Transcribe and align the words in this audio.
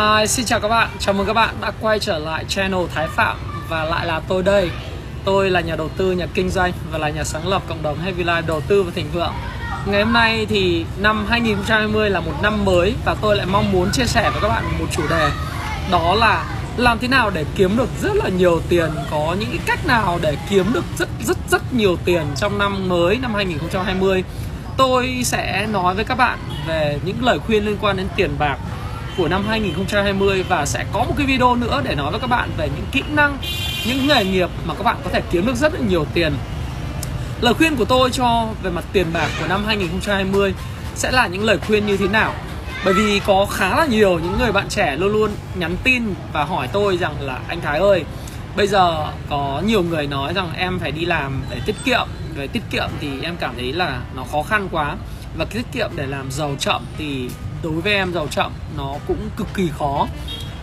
Hi, 0.00 0.26
xin 0.26 0.46
chào 0.46 0.60
các 0.60 0.68
bạn, 0.68 0.88
chào 0.98 1.14
mừng 1.14 1.26
các 1.26 1.32
bạn 1.32 1.54
đã 1.60 1.72
quay 1.80 1.98
trở 1.98 2.18
lại 2.18 2.44
channel 2.48 2.80
Thái 2.94 3.08
Phạm 3.08 3.36
và 3.68 3.84
lại 3.84 4.06
là 4.06 4.20
tôi 4.28 4.42
đây. 4.42 4.70
Tôi 5.24 5.50
là 5.50 5.60
nhà 5.60 5.76
đầu 5.76 5.88
tư, 5.88 6.12
nhà 6.12 6.26
kinh 6.34 6.50
doanh 6.50 6.72
và 6.90 6.98
là 6.98 7.08
nhà 7.08 7.24
sáng 7.24 7.48
lập 7.48 7.62
cộng 7.68 7.82
đồng 7.82 7.98
Heavy 7.98 8.24
Life 8.24 8.46
đầu 8.46 8.60
tư 8.60 8.82
và 8.82 8.90
thịnh 8.94 9.10
vượng. 9.12 9.32
Ngày 9.86 10.02
hôm 10.02 10.12
nay 10.12 10.46
thì 10.48 10.84
năm 10.98 11.26
2020 11.28 12.10
là 12.10 12.20
một 12.20 12.32
năm 12.42 12.64
mới 12.64 12.94
và 13.04 13.14
tôi 13.20 13.36
lại 13.36 13.46
mong 13.46 13.72
muốn 13.72 13.90
chia 13.92 14.06
sẻ 14.06 14.30
với 14.30 14.42
các 14.42 14.48
bạn 14.48 14.64
một 14.78 14.86
chủ 14.90 15.02
đề. 15.10 15.30
Đó 15.90 16.14
là 16.14 16.44
làm 16.76 16.98
thế 16.98 17.08
nào 17.08 17.30
để 17.30 17.44
kiếm 17.54 17.76
được 17.76 17.88
rất 18.02 18.16
là 18.16 18.28
nhiều 18.28 18.60
tiền 18.68 18.90
Có 19.10 19.36
những 19.40 19.48
cái 19.50 19.60
cách 19.66 19.86
nào 19.86 20.18
để 20.22 20.36
kiếm 20.50 20.72
được 20.72 20.84
rất 20.98 21.08
rất 21.26 21.36
rất 21.50 21.74
nhiều 21.74 21.96
tiền 22.04 22.26
trong 22.36 22.58
năm 22.58 22.88
mới 22.88 23.18
năm 23.18 23.34
2020 23.34 24.24
Tôi 24.76 25.20
sẽ 25.24 25.66
nói 25.72 25.94
với 25.94 26.04
các 26.04 26.14
bạn 26.14 26.38
về 26.66 26.98
những 27.04 27.24
lời 27.24 27.38
khuyên 27.38 27.64
liên 27.64 27.76
quan 27.80 27.96
đến 27.96 28.06
tiền 28.16 28.30
bạc 28.38 28.56
của 29.16 29.28
năm 29.28 29.44
2020 29.48 30.44
và 30.48 30.66
sẽ 30.66 30.84
có 30.92 31.04
một 31.04 31.14
cái 31.16 31.26
video 31.26 31.56
nữa 31.56 31.82
để 31.84 31.94
nói 31.94 32.10
với 32.10 32.20
các 32.20 32.26
bạn 32.26 32.50
về 32.56 32.68
những 32.76 32.86
kỹ 32.92 33.02
năng, 33.10 33.38
những 33.86 34.06
nghề 34.06 34.24
nghiệp 34.24 34.50
mà 34.64 34.74
các 34.74 34.82
bạn 34.82 34.96
có 35.04 35.10
thể 35.10 35.22
kiếm 35.30 35.46
được 35.46 35.56
rất 35.56 35.74
là 35.74 35.80
nhiều 35.88 36.06
tiền. 36.14 36.32
Lời 37.40 37.54
khuyên 37.54 37.76
của 37.76 37.84
tôi 37.84 38.10
cho 38.10 38.48
về 38.62 38.70
mặt 38.70 38.84
tiền 38.92 39.06
bạc 39.12 39.28
của 39.40 39.46
năm 39.46 39.64
2020 39.66 40.54
sẽ 40.94 41.10
là 41.10 41.26
những 41.26 41.44
lời 41.44 41.58
khuyên 41.66 41.86
như 41.86 41.96
thế 41.96 42.08
nào? 42.08 42.34
Bởi 42.84 42.94
vì 42.94 43.20
có 43.26 43.46
khá 43.50 43.76
là 43.76 43.86
nhiều 43.86 44.18
những 44.18 44.38
người 44.38 44.52
bạn 44.52 44.68
trẻ 44.68 44.96
luôn 44.96 45.12
luôn 45.12 45.30
nhắn 45.54 45.76
tin 45.84 46.14
và 46.32 46.44
hỏi 46.44 46.68
tôi 46.72 46.96
rằng 46.96 47.14
là 47.20 47.38
anh 47.48 47.60
Thái 47.60 47.78
ơi, 47.78 48.04
bây 48.56 48.66
giờ 48.66 49.06
có 49.28 49.62
nhiều 49.66 49.82
người 49.82 50.06
nói 50.06 50.32
rằng 50.34 50.50
em 50.56 50.78
phải 50.78 50.92
đi 50.92 51.04
làm 51.04 51.42
để 51.50 51.60
tiết 51.66 51.76
kiệm, 51.84 52.08
về 52.36 52.46
tiết 52.46 52.62
kiệm 52.70 52.88
thì 53.00 53.08
em 53.22 53.36
cảm 53.40 53.54
thấy 53.56 53.72
là 53.72 54.00
nó 54.16 54.24
khó 54.32 54.42
khăn 54.42 54.68
quá 54.70 54.96
và 55.38 55.44
tiết 55.44 55.62
kiệm 55.72 55.90
để 55.96 56.06
làm 56.06 56.30
giàu 56.30 56.54
chậm 56.58 56.82
thì 56.98 57.28
đối 57.62 57.72
với 57.72 57.92
em 57.94 58.12
giàu 58.12 58.26
chậm 58.30 58.52
nó 58.76 58.94
cũng 59.08 59.30
cực 59.36 59.46
kỳ 59.54 59.70
khó. 59.78 60.06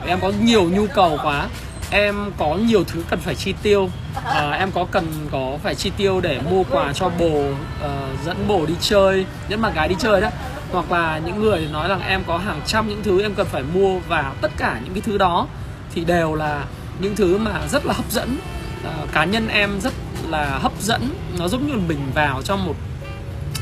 Em 0.07 0.19
có 0.19 0.31
nhiều 0.41 0.63
nhu 0.63 0.87
cầu 0.87 1.19
quá. 1.23 1.47
Em 1.91 2.31
có 2.37 2.55
nhiều 2.55 2.83
thứ 2.83 3.03
cần 3.09 3.19
phải 3.19 3.35
chi 3.35 3.53
tiêu. 3.63 3.89
À, 4.25 4.51
em 4.51 4.71
có 4.71 4.85
cần 4.91 5.27
có 5.31 5.57
phải 5.63 5.75
chi 5.75 5.91
tiêu 5.97 6.21
để 6.21 6.39
mua 6.49 6.63
quà 6.63 6.93
cho 6.93 7.09
bồ 7.09 7.49
uh, 7.49 8.25
dẫn 8.25 8.47
bồ 8.47 8.65
đi 8.65 8.73
chơi 8.81 9.25
nhất 9.49 9.59
mà 9.59 9.69
gái 9.69 9.87
đi 9.87 9.95
chơi 9.99 10.21
đó. 10.21 10.29
Hoặc 10.71 10.91
là 10.91 11.21
những 11.25 11.39
người 11.41 11.67
nói 11.71 11.87
rằng 11.87 12.01
em 12.07 12.23
có 12.27 12.37
hàng 12.37 12.61
trăm 12.65 12.89
những 12.89 13.03
thứ 13.03 13.21
em 13.21 13.35
cần 13.35 13.47
phải 13.47 13.63
mua 13.73 13.99
và 13.99 14.33
tất 14.41 14.51
cả 14.57 14.79
những 14.83 14.93
cái 14.93 15.01
thứ 15.05 15.17
đó 15.17 15.47
thì 15.95 16.05
đều 16.05 16.35
là 16.35 16.63
những 16.99 17.15
thứ 17.15 17.37
mà 17.37 17.67
rất 17.71 17.85
là 17.85 17.93
hấp 17.93 18.11
dẫn. 18.11 18.37
À, 18.83 18.93
cá 19.11 19.25
nhân 19.25 19.47
em 19.47 19.79
rất 19.81 19.93
là 20.29 20.59
hấp 20.61 20.71
dẫn. 20.81 21.09
Nó 21.39 21.47
giống 21.47 21.67
như 21.67 21.73
mình 21.87 22.11
vào 22.13 22.41
trong 22.41 22.65
một 22.65 22.75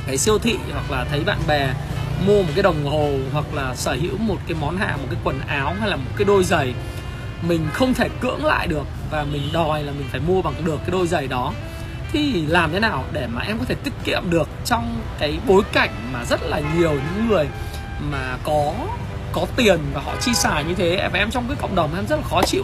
cái 0.07 0.17
siêu 0.17 0.39
thị 0.39 0.57
hoặc 0.73 0.91
là 0.91 1.05
thấy 1.09 1.19
bạn 1.19 1.39
bè 1.47 1.69
mua 2.27 2.41
một 2.41 2.49
cái 2.55 2.63
đồng 2.63 2.85
hồ 2.85 3.09
hoặc 3.33 3.45
là 3.53 3.75
sở 3.75 3.97
hữu 4.01 4.17
một 4.17 4.37
cái 4.47 4.57
món 4.61 4.77
hàng 4.77 4.97
một 5.01 5.07
cái 5.09 5.19
quần 5.23 5.39
áo 5.47 5.75
hay 5.79 5.89
là 5.89 5.95
một 5.95 6.11
cái 6.15 6.25
đôi 6.25 6.43
giày, 6.43 6.73
mình 7.47 7.67
không 7.73 7.93
thể 7.93 8.09
cưỡng 8.21 8.45
lại 8.45 8.67
được 8.67 8.87
và 9.11 9.23
mình 9.23 9.49
đòi 9.53 9.83
là 9.83 9.91
mình 9.91 10.07
phải 10.11 10.21
mua 10.27 10.41
bằng 10.41 10.53
được 10.65 10.77
cái 10.77 10.91
đôi 10.91 11.07
giày 11.07 11.27
đó. 11.27 11.53
Thì 12.11 12.45
làm 12.47 12.71
thế 12.71 12.79
nào 12.79 13.03
để 13.11 13.27
mà 13.27 13.41
em 13.41 13.59
có 13.59 13.65
thể 13.65 13.75
tiết 13.75 13.93
kiệm 14.03 14.23
được 14.29 14.49
trong 14.65 15.01
cái 15.19 15.39
bối 15.47 15.63
cảnh 15.73 15.89
mà 16.13 16.25
rất 16.25 16.43
là 16.43 16.61
nhiều 16.77 16.91
những 16.91 17.27
người 17.29 17.47
mà 18.11 18.37
có 18.43 18.73
có 19.31 19.45
tiền 19.55 19.79
và 19.93 20.01
họ 20.01 20.15
chi 20.21 20.33
xài 20.33 20.63
như 20.63 20.73
thế? 20.73 21.09
Và 21.13 21.19
em 21.19 21.31
trong 21.31 21.47
cái 21.47 21.57
cộng 21.61 21.75
đồng 21.75 21.95
em 21.95 22.07
rất 22.07 22.15
là 22.15 22.27
khó 22.29 22.41
chịu 22.41 22.63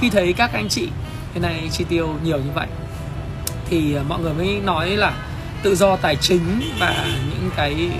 khi 0.00 0.10
thấy 0.10 0.32
các 0.32 0.52
anh 0.52 0.68
chị 0.68 0.88
thế 1.34 1.40
này 1.40 1.68
chi 1.72 1.84
tiêu 1.88 2.14
nhiều 2.24 2.38
như 2.38 2.50
vậy. 2.54 2.66
Thì 3.70 3.94
ờ, 3.94 4.02
mọi 4.08 4.20
người 4.20 4.32
mới 4.34 4.60
nói 4.64 4.90
là 4.90 5.12
tự 5.62 5.74
do 5.74 5.96
tài 5.96 6.16
chính 6.16 6.62
và 6.78 7.06
những 7.30 7.50
cái 7.56 7.90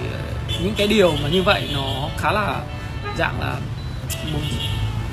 những 0.63 0.75
cái 0.77 0.87
điều 0.87 1.13
mà 1.23 1.29
như 1.29 1.43
vậy 1.43 1.69
nó 1.75 2.09
khá 2.19 2.33
là 2.33 2.61
dạng 3.19 3.41
là 3.41 3.57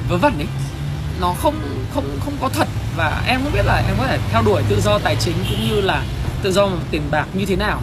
vớ 0.09 0.18
vẩn 0.18 0.38
ấy. 0.38 0.47
Nó 1.22 1.34
không 1.34 1.56
không 1.94 2.19
không 2.25 2.34
có 2.41 2.50
thật 2.50 2.68
và 2.97 3.24
em 3.28 3.41
cũng 3.44 3.53
biết 3.53 3.66
là 3.66 3.84
em 3.88 3.96
có 3.97 4.08
thể 4.08 4.18
theo 4.31 4.41
đuổi 4.41 4.63
tự 4.69 4.81
do 4.81 5.00
tài 5.00 5.16
chính 5.19 5.35
cũng 5.50 5.69
như 5.69 5.81
là 5.81 6.03
tự 6.41 6.52
do 6.52 6.69
tiền 6.91 7.02
bạc 7.12 7.25
như 7.34 7.46
thế 7.46 7.56
nào 7.56 7.81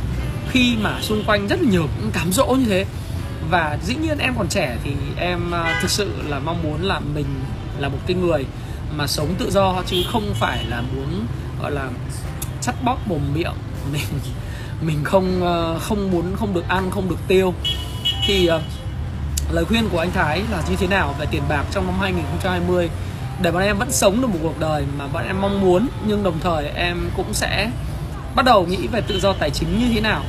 khi 0.51 0.77
mà 0.81 1.01
xung 1.01 1.25
quanh 1.25 1.47
rất 1.49 1.63
là 1.63 1.71
nhiều 1.71 1.89
những 2.01 2.11
cám 2.11 2.33
dỗ 2.33 2.47
như 2.47 2.67
thế. 2.67 2.87
Và 3.51 3.79
dĩ 3.85 3.95
nhiên 3.95 4.19
em 4.19 4.35
còn 4.39 4.49
trẻ 4.49 4.77
thì 4.85 4.91
em 5.17 5.55
à, 5.55 5.79
thực 5.83 5.91
sự 5.91 6.11
là 6.29 6.39
mong 6.39 6.63
muốn 6.63 6.83
là 6.83 7.01
mình 7.01 7.27
là 7.79 7.89
một 7.89 7.99
cái 8.07 8.17
người 8.17 8.45
mà 8.97 9.07
sống 9.07 9.35
tự 9.39 9.51
do 9.51 9.83
chứ 9.87 9.97
không 10.13 10.35
phải 10.35 10.65
là 10.65 10.83
muốn, 10.95 11.27
gọi 11.63 11.71
là, 11.71 11.89
chắt 12.61 12.75
bóp 12.85 12.99
mồm 13.07 13.21
miệng 13.35 13.55
mình 13.93 14.03
mình 14.87 15.05
không 15.05 15.43
ờ, 15.43 15.79
không 15.79 16.11
muốn 16.11 16.37
không 16.37 16.55
được 16.55 16.69
ăn 16.69 16.91
không 16.91 17.09
được 17.09 17.19
tiêu. 17.29 17.55
Thì 18.27 18.47
ờ, 18.47 18.61
lời 19.51 19.65
khuyên 19.65 19.89
của 19.89 19.99
anh 19.99 20.11
Thái 20.11 20.43
là 20.53 20.63
như 20.71 20.77
thế 20.77 20.87
nào 20.87 21.15
về 21.19 21.27
tiền 21.31 21.43
bạc 21.49 21.65
trong 21.71 21.87
năm 21.87 21.95
2020 22.01 22.91
để 23.43 23.51
bọn 23.51 23.63
em 23.63 23.79
vẫn 23.79 23.93
sống 23.93 24.21
được 24.21 24.27
một 24.27 24.39
cuộc 24.43 24.61
đời 24.61 24.85
mà 24.99 25.07
bọn 25.07 25.27
em 25.27 25.41
mong 25.41 25.61
muốn 25.61 25.87
nhưng 26.07 26.23
đồng 26.23 26.39
thời 26.41 26.67
em 26.67 27.11
cũng 27.17 27.35
sẽ 27.35 27.71
bắt 28.35 28.45
đầu 28.45 28.67
nghĩ 28.67 28.87
về 28.87 29.01
tự 29.01 29.21
do 29.21 29.33
tài 29.33 29.51
chính 29.51 29.79
như 29.79 29.95
thế 29.95 30.01
nào. 30.01 30.23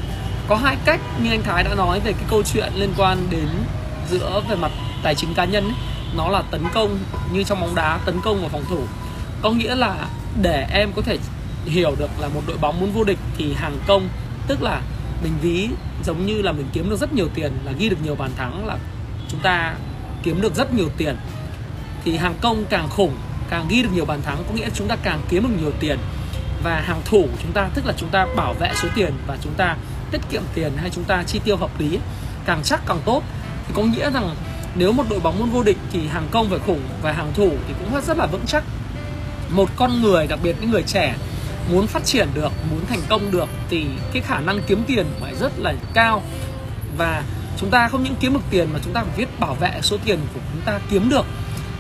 Có 0.48 0.56
hai 0.56 0.78
cách 0.86 1.02
như 1.24 1.30
anh 1.30 1.44
Thái 1.44 1.64
đã 1.64 1.76
nói 1.76 2.00
về 2.00 2.12
cái 2.12 2.24
câu 2.30 2.44
chuyện 2.44 2.72
liên 2.76 2.94
quan 2.98 3.28
đến 3.30 3.48
giữa 4.10 4.42
về 4.50 4.56
mặt 4.56 4.72
tài 5.04 5.16
chính 5.16 5.34
cá 5.34 5.46
nhân 5.46 5.64
ấy, 5.64 5.74
nó 6.16 6.30
là 6.30 6.42
tấn 6.52 6.62
công 6.74 6.98
như 7.34 7.44
trong 7.44 7.62
bóng 7.62 7.76
đá 7.76 8.00
tấn 8.06 8.22
công 8.22 8.42
và 8.42 8.48
phòng 8.48 8.64
thủ. 8.70 8.80
Có 9.42 9.52
nghĩa 9.52 9.76
là 9.76 9.96
để 10.42 10.68
em 10.72 10.92
có 10.96 11.02
thể 11.02 11.18
hiểu 11.66 11.96
được 12.00 12.10
là 12.20 12.28
một 12.28 12.42
đội 12.48 12.58
bóng 12.58 12.80
muốn 12.80 12.92
vô 12.92 13.04
địch 13.04 13.20
thì 13.38 13.54
hàng 13.54 13.78
công 13.88 14.10
tức 14.48 14.62
là 14.62 14.82
mình 15.24 15.34
ví 15.42 15.70
giống 16.06 16.26
như 16.26 16.42
là 16.42 16.52
mình 16.52 16.66
kiếm 16.74 16.90
được 16.90 17.00
rất 17.00 17.14
nhiều 17.14 17.28
tiền, 17.34 17.52
là 17.66 17.72
ghi 17.72 17.90
được 17.90 17.98
nhiều 18.04 18.16
bàn 18.16 18.32
thắng, 18.38 18.68
là 18.68 18.78
chúng 19.30 19.40
ta 19.40 19.76
kiếm 20.24 20.42
được 20.42 20.56
rất 20.56 20.74
nhiều 20.74 20.90
tiền. 20.98 21.16
Thì 22.04 22.18
hàng 22.18 22.36
công 22.42 22.66
càng 22.70 22.90
khủng, 22.90 23.16
càng 23.50 23.66
ghi 23.70 23.84
được 23.84 23.90
nhiều 23.94 24.06
bàn 24.06 24.22
thắng, 24.22 24.44
có 24.48 24.56
nghĩa 24.56 24.70
chúng 24.74 24.88
ta 24.88 24.96
càng 24.96 25.22
kiếm 25.30 25.44
được 25.44 25.62
nhiều 25.62 25.72
tiền. 25.80 25.98
Và 26.64 26.82
hàng 26.82 27.02
thủ 27.06 27.22
của 27.22 27.38
chúng 27.42 27.52
ta, 27.52 27.70
tức 27.74 27.86
là 27.86 27.94
chúng 27.98 28.10
ta 28.10 28.28
bảo 28.36 28.54
vệ 28.54 28.70
số 28.82 28.88
tiền 28.96 29.14
và 29.28 29.38
chúng 29.42 29.54
ta 29.54 29.76
tiết 30.12 30.22
kiệm 30.30 30.42
tiền 30.54 30.72
hay 30.78 30.90
chúng 30.90 31.04
ta 31.04 31.24
chi 31.24 31.40
tiêu 31.44 31.58
hợp 31.58 31.80
lý, 31.80 32.00
càng 32.46 32.64
chắc 32.64 32.82
càng 32.88 33.00
tốt. 33.06 33.24
Thì 33.68 33.74
có 33.76 33.84
nghĩa 33.84 34.12
rằng 34.12 34.36
nếu 34.76 34.92
một 34.92 35.04
đội 35.10 35.20
bóng 35.20 35.40
muốn 35.40 35.50
vô 35.50 35.64
địch 35.64 35.78
thì 35.92 36.08
hàng 36.08 36.28
công 36.32 36.50
phải 36.50 36.60
khủng 36.60 36.82
và 37.02 37.12
hàng 37.12 37.32
thủ 37.36 37.52
thì 37.68 37.74
cũng 37.80 38.02
rất 38.08 38.18
là 38.18 38.26
vững 38.26 38.46
chắc. 38.48 38.64
Một 39.50 39.70
con 39.76 40.02
người, 40.02 40.28
đặc 40.28 40.40
biệt 40.44 40.56
những 40.62 40.72
người 40.72 40.84
trẻ 40.84 41.16
muốn 41.72 41.88
phát 41.88 42.06
triển 42.06 42.28
được, 42.34 42.52
muốn 42.72 42.86
thành 42.86 43.02
công 43.10 43.32
được 43.32 43.50
thì 43.70 43.86
cái 44.14 44.22
khả 44.22 44.40
năng 44.40 44.62
kiếm 44.68 44.84
tiền 44.88 45.06
phải 45.22 45.36
rất 45.36 45.60
là 45.60 45.74
cao. 45.94 46.24
Và 46.98 47.24
chúng 47.58 47.70
ta 47.70 47.88
không 47.88 48.04
những 48.04 48.16
kiếm 48.20 48.34
được 48.34 48.44
tiền 48.50 48.68
mà 48.74 48.80
chúng 48.84 48.94
ta 48.94 49.04
phải 49.04 49.18
biết 49.18 49.40
bảo 49.40 49.56
vệ 49.56 49.72
số 49.82 49.98
tiền 50.06 50.20
của 50.34 50.40
chúng 50.54 50.62
ta 50.66 50.80
kiếm 50.90 51.10
được. 51.10 51.26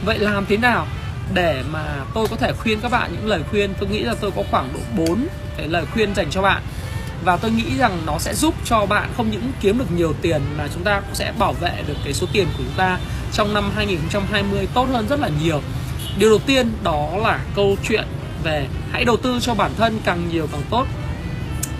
Vậy 0.05 0.19
làm 0.19 0.45
thế 0.45 0.57
nào 0.57 0.87
để 1.33 1.63
mà 1.71 1.83
tôi 2.13 2.27
có 2.27 2.35
thể 2.35 2.51
khuyên 2.53 2.79
các 2.81 2.91
bạn 2.91 3.11
những 3.13 3.27
lời 3.27 3.41
khuyên? 3.49 3.73
Tôi 3.79 3.89
nghĩ 3.89 3.99
là 3.99 4.15
tôi 4.21 4.31
có 4.31 4.43
khoảng 4.51 4.69
độ 4.73 5.05
4 5.05 5.27
cái 5.57 5.67
lời 5.67 5.85
khuyên 5.93 6.15
dành 6.15 6.29
cho 6.29 6.41
bạn. 6.41 6.61
Và 7.23 7.37
tôi 7.37 7.51
nghĩ 7.51 7.77
rằng 7.77 8.01
nó 8.05 8.19
sẽ 8.19 8.33
giúp 8.33 8.55
cho 8.65 8.85
bạn 8.85 9.09
không 9.17 9.31
những 9.31 9.51
kiếm 9.61 9.77
được 9.77 9.91
nhiều 9.91 10.13
tiền 10.21 10.41
mà 10.57 10.67
chúng 10.73 10.83
ta 10.83 10.99
cũng 10.99 11.15
sẽ 11.15 11.33
bảo 11.39 11.53
vệ 11.53 11.83
được 11.87 11.97
cái 12.03 12.13
số 12.13 12.27
tiền 12.33 12.45
của 12.45 12.63
chúng 12.63 12.77
ta 12.77 12.99
trong 13.33 13.53
năm 13.53 13.71
2020 13.75 14.67
tốt 14.73 14.87
hơn 14.91 15.07
rất 15.07 15.19
là 15.19 15.29
nhiều. 15.43 15.61
Điều 16.17 16.29
đầu 16.29 16.39
tiên 16.39 16.71
đó 16.83 17.09
là 17.17 17.39
câu 17.55 17.77
chuyện 17.87 18.03
về, 18.45 18.67
hãy 18.91 19.05
đầu 19.05 19.17
tư 19.17 19.39
cho 19.41 19.53
bản 19.53 19.71
thân 19.77 19.99
càng 20.05 20.29
nhiều 20.31 20.47
càng 20.51 20.61
tốt. 20.69 20.85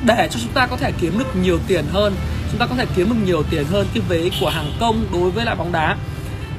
Để 0.06 0.27
cho 0.31 0.39
chúng 0.44 0.51
ta 0.53 0.67
có 0.67 0.77
thể 0.77 0.91
kiếm 1.00 1.19
được 1.19 1.35
nhiều 1.35 1.59
tiền 1.67 1.85
hơn, 1.91 2.15
chúng 2.51 2.59
ta 2.59 2.65
có 2.65 2.75
thể 2.75 2.85
kiếm 2.95 3.09
được 3.09 3.15
nhiều 3.25 3.44
tiền 3.50 3.65
hơn 3.65 3.88
cái 3.94 4.03
vế 4.09 4.29
của 4.41 4.50
hàng 4.50 4.71
công 4.79 5.06
đối 5.13 5.31
với 5.31 5.45
lại 5.45 5.56
bóng 5.56 5.71
đá. 5.71 5.97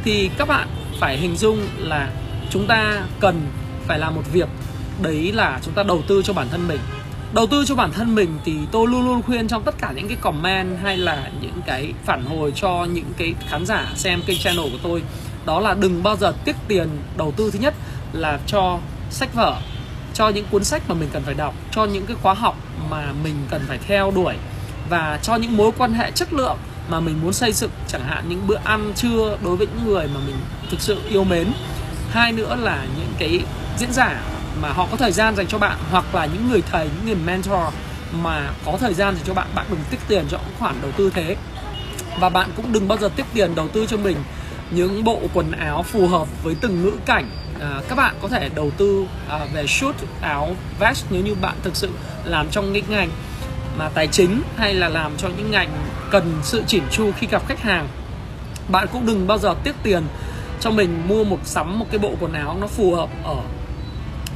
Thì 0.05 0.31
các 0.39 0.49
bạn 0.49 0.69
phải 1.01 1.17
hình 1.17 1.37
dung 1.37 1.67
là 1.79 2.11
chúng 2.51 2.67
ta 2.67 3.03
cần 3.21 3.47
phải 3.87 3.99
làm 3.99 4.15
một 4.15 4.23
việc, 4.33 4.49
đấy 5.03 5.33
là 5.33 5.61
chúng 5.63 5.75
ta 5.75 5.83
đầu 5.83 6.03
tư 6.09 6.23
cho 6.25 6.33
bản 6.33 6.49
thân 6.51 6.69
mình. 6.69 6.81
Đầu 7.33 7.47
tư 7.47 7.65
cho 7.67 7.75
bản 7.75 7.93
thân 7.93 8.15
mình 8.15 8.39
thì 8.45 8.57
tôi 8.73 8.87
luôn 8.89 9.07
luôn 9.07 9.23
khuyên 9.23 9.49
trong 9.49 9.63
tất 9.63 9.75
cả 9.79 9.93
những 9.97 10.09
cái 10.09 10.17
comment 10.21 10.79
hay 10.83 10.97
là 10.97 11.31
những 11.41 11.61
cái 11.67 11.93
phản 12.05 12.25
hồi 12.25 12.53
cho 12.57 12.87
những 12.93 13.13
cái 13.19 13.35
khán 13.49 13.67
giả 13.67 13.93
xem 13.95 14.23
kênh 14.27 14.39
channel 14.39 14.71
của 14.73 14.79
tôi, 14.83 15.03
đó 15.47 15.61
là 15.61 15.75
đừng 15.75 16.03
bao 16.03 16.17
giờ 16.17 16.33
tiếc 16.45 16.57
tiền 16.69 16.89
đầu 17.17 17.33
tư 17.37 17.51
thứ 17.53 17.59
nhất 17.59 17.75
là 18.13 18.39
cho 18.47 18.79
sách 19.11 19.35
vở 19.35 19.61
cho 20.17 20.29
những 20.29 20.47
cuốn 20.51 20.65
sách 20.65 20.83
mà 20.89 20.95
mình 20.95 21.09
cần 21.13 21.23
phải 21.23 21.35
đọc, 21.35 21.55
cho 21.71 21.85
những 21.85 22.07
cái 22.07 22.17
khóa 22.23 22.35
học 22.35 22.57
mà 22.91 23.13
mình 23.25 23.35
cần 23.51 23.63
phải 23.69 23.79
theo 23.87 24.11
đuổi, 24.11 24.35
và 24.89 25.19
cho 25.23 25.37
những 25.37 25.57
mối 25.57 25.71
quan 25.79 25.93
hệ 25.93 26.11
chất 26.11 26.33
lượng 26.33 26.57
mà 26.89 27.01
mình 27.01 27.21
muốn 27.23 27.33
xây 27.33 27.53
dựng, 27.53 27.71
chẳng 27.89 28.05
hạn 28.05 28.25
những 28.29 28.47
bữa 28.47 28.59
ăn 28.65 28.93
trưa 28.97 29.39
đối 29.45 29.57
với 29.57 29.67
những 29.67 29.87
người 29.87 30.09
mà 30.15 30.21
mình 30.27 30.37
thực 30.71 30.81
sự 30.81 31.01
yêu 31.09 31.25
mến. 31.25 31.53
Hai 32.11 32.33
nữa 32.33 32.57
là 32.61 32.87
những 32.97 33.13
cái 33.19 33.41
diễn 33.79 33.93
giả 33.93 34.21
mà 34.63 34.69
họ 34.69 34.87
có 34.91 34.97
thời 34.97 35.13
gian 35.13 35.37
dành 35.37 35.47
cho 35.47 35.59
bạn, 35.59 35.79
hoặc 35.91 36.15
là 36.15 36.27
những 36.27 36.49
người 36.49 36.63
thầy, 36.71 36.89
những 36.97 37.07
người 37.07 37.25
mentor 37.27 37.75
mà 38.23 38.51
có 38.65 38.77
thời 38.81 38.95
gian 38.95 39.15
dành 39.15 39.25
cho 39.27 39.35
bạn 39.35 39.47
bạn 39.55 39.67
đừng 39.71 39.81
tích 39.91 40.01
tiền 40.09 40.25
cho 40.31 40.39
những 40.39 40.57
khoản 40.59 40.75
đầu 40.83 40.93
tư 40.93 41.11
thế. 41.15 41.37
Và 42.21 42.29
bạn 42.29 42.51
cũng 42.57 42.73
đừng 42.73 42.89
bao 42.89 42.99
giờ 42.99 43.09
tích 43.17 43.27
tiền 43.35 43.55
đầu 43.55 43.69
tư 43.69 43.87
cho 43.87 43.97
mình 43.97 44.17
những 44.71 45.05
bộ 45.05 45.21
quần 45.35 45.53
áo 45.53 45.83
phù 45.83 46.09
hợp 46.09 46.29
với 46.43 46.55
từng 46.61 46.83
ngữ 46.83 46.93
cảnh 47.07 47.31
à, 47.61 47.81
các 47.89 47.95
bạn 47.95 48.15
có 48.23 48.29
thể 48.29 48.49
đầu 48.55 48.71
tư 48.77 49.07
à, 49.29 49.47
về 49.53 49.67
suit 49.67 49.97
áo 50.21 50.57
vest 50.79 51.05
nếu 51.11 51.23
như 51.23 51.35
bạn 51.35 51.55
thực 51.63 51.77
sự 51.77 51.91
làm 52.25 52.51
trong 52.51 52.73
những 52.73 52.85
ngành 52.89 53.11
mà 53.79 53.89
tài 53.89 54.07
chính 54.07 54.43
hay 54.57 54.75
là 54.75 54.89
làm 54.89 55.13
cho 55.17 55.29
những 55.29 55.51
ngành 55.51 55.69
cần 56.11 56.41
sự 56.43 56.63
chỉn 56.67 56.83
chu 56.91 57.11
khi 57.19 57.27
gặp 57.27 57.43
khách 57.49 57.61
hàng. 57.61 57.89
Bạn 58.69 58.87
cũng 58.93 59.07
đừng 59.07 59.27
bao 59.27 59.39
giờ 59.39 59.55
tiếc 59.65 59.75
tiền 59.83 60.03
cho 60.61 60.71
mình 60.71 61.03
mua 61.09 61.25
một 61.25 61.39
sắm 61.45 61.79
một 61.79 61.87
cái 61.91 61.99
bộ 61.99 62.13
quần 62.21 62.33
áo 62.33 62.57
nó 62.61 62.67
phù 62.67 62.95
hợp 62.95 63.09
ở 63.25 63.37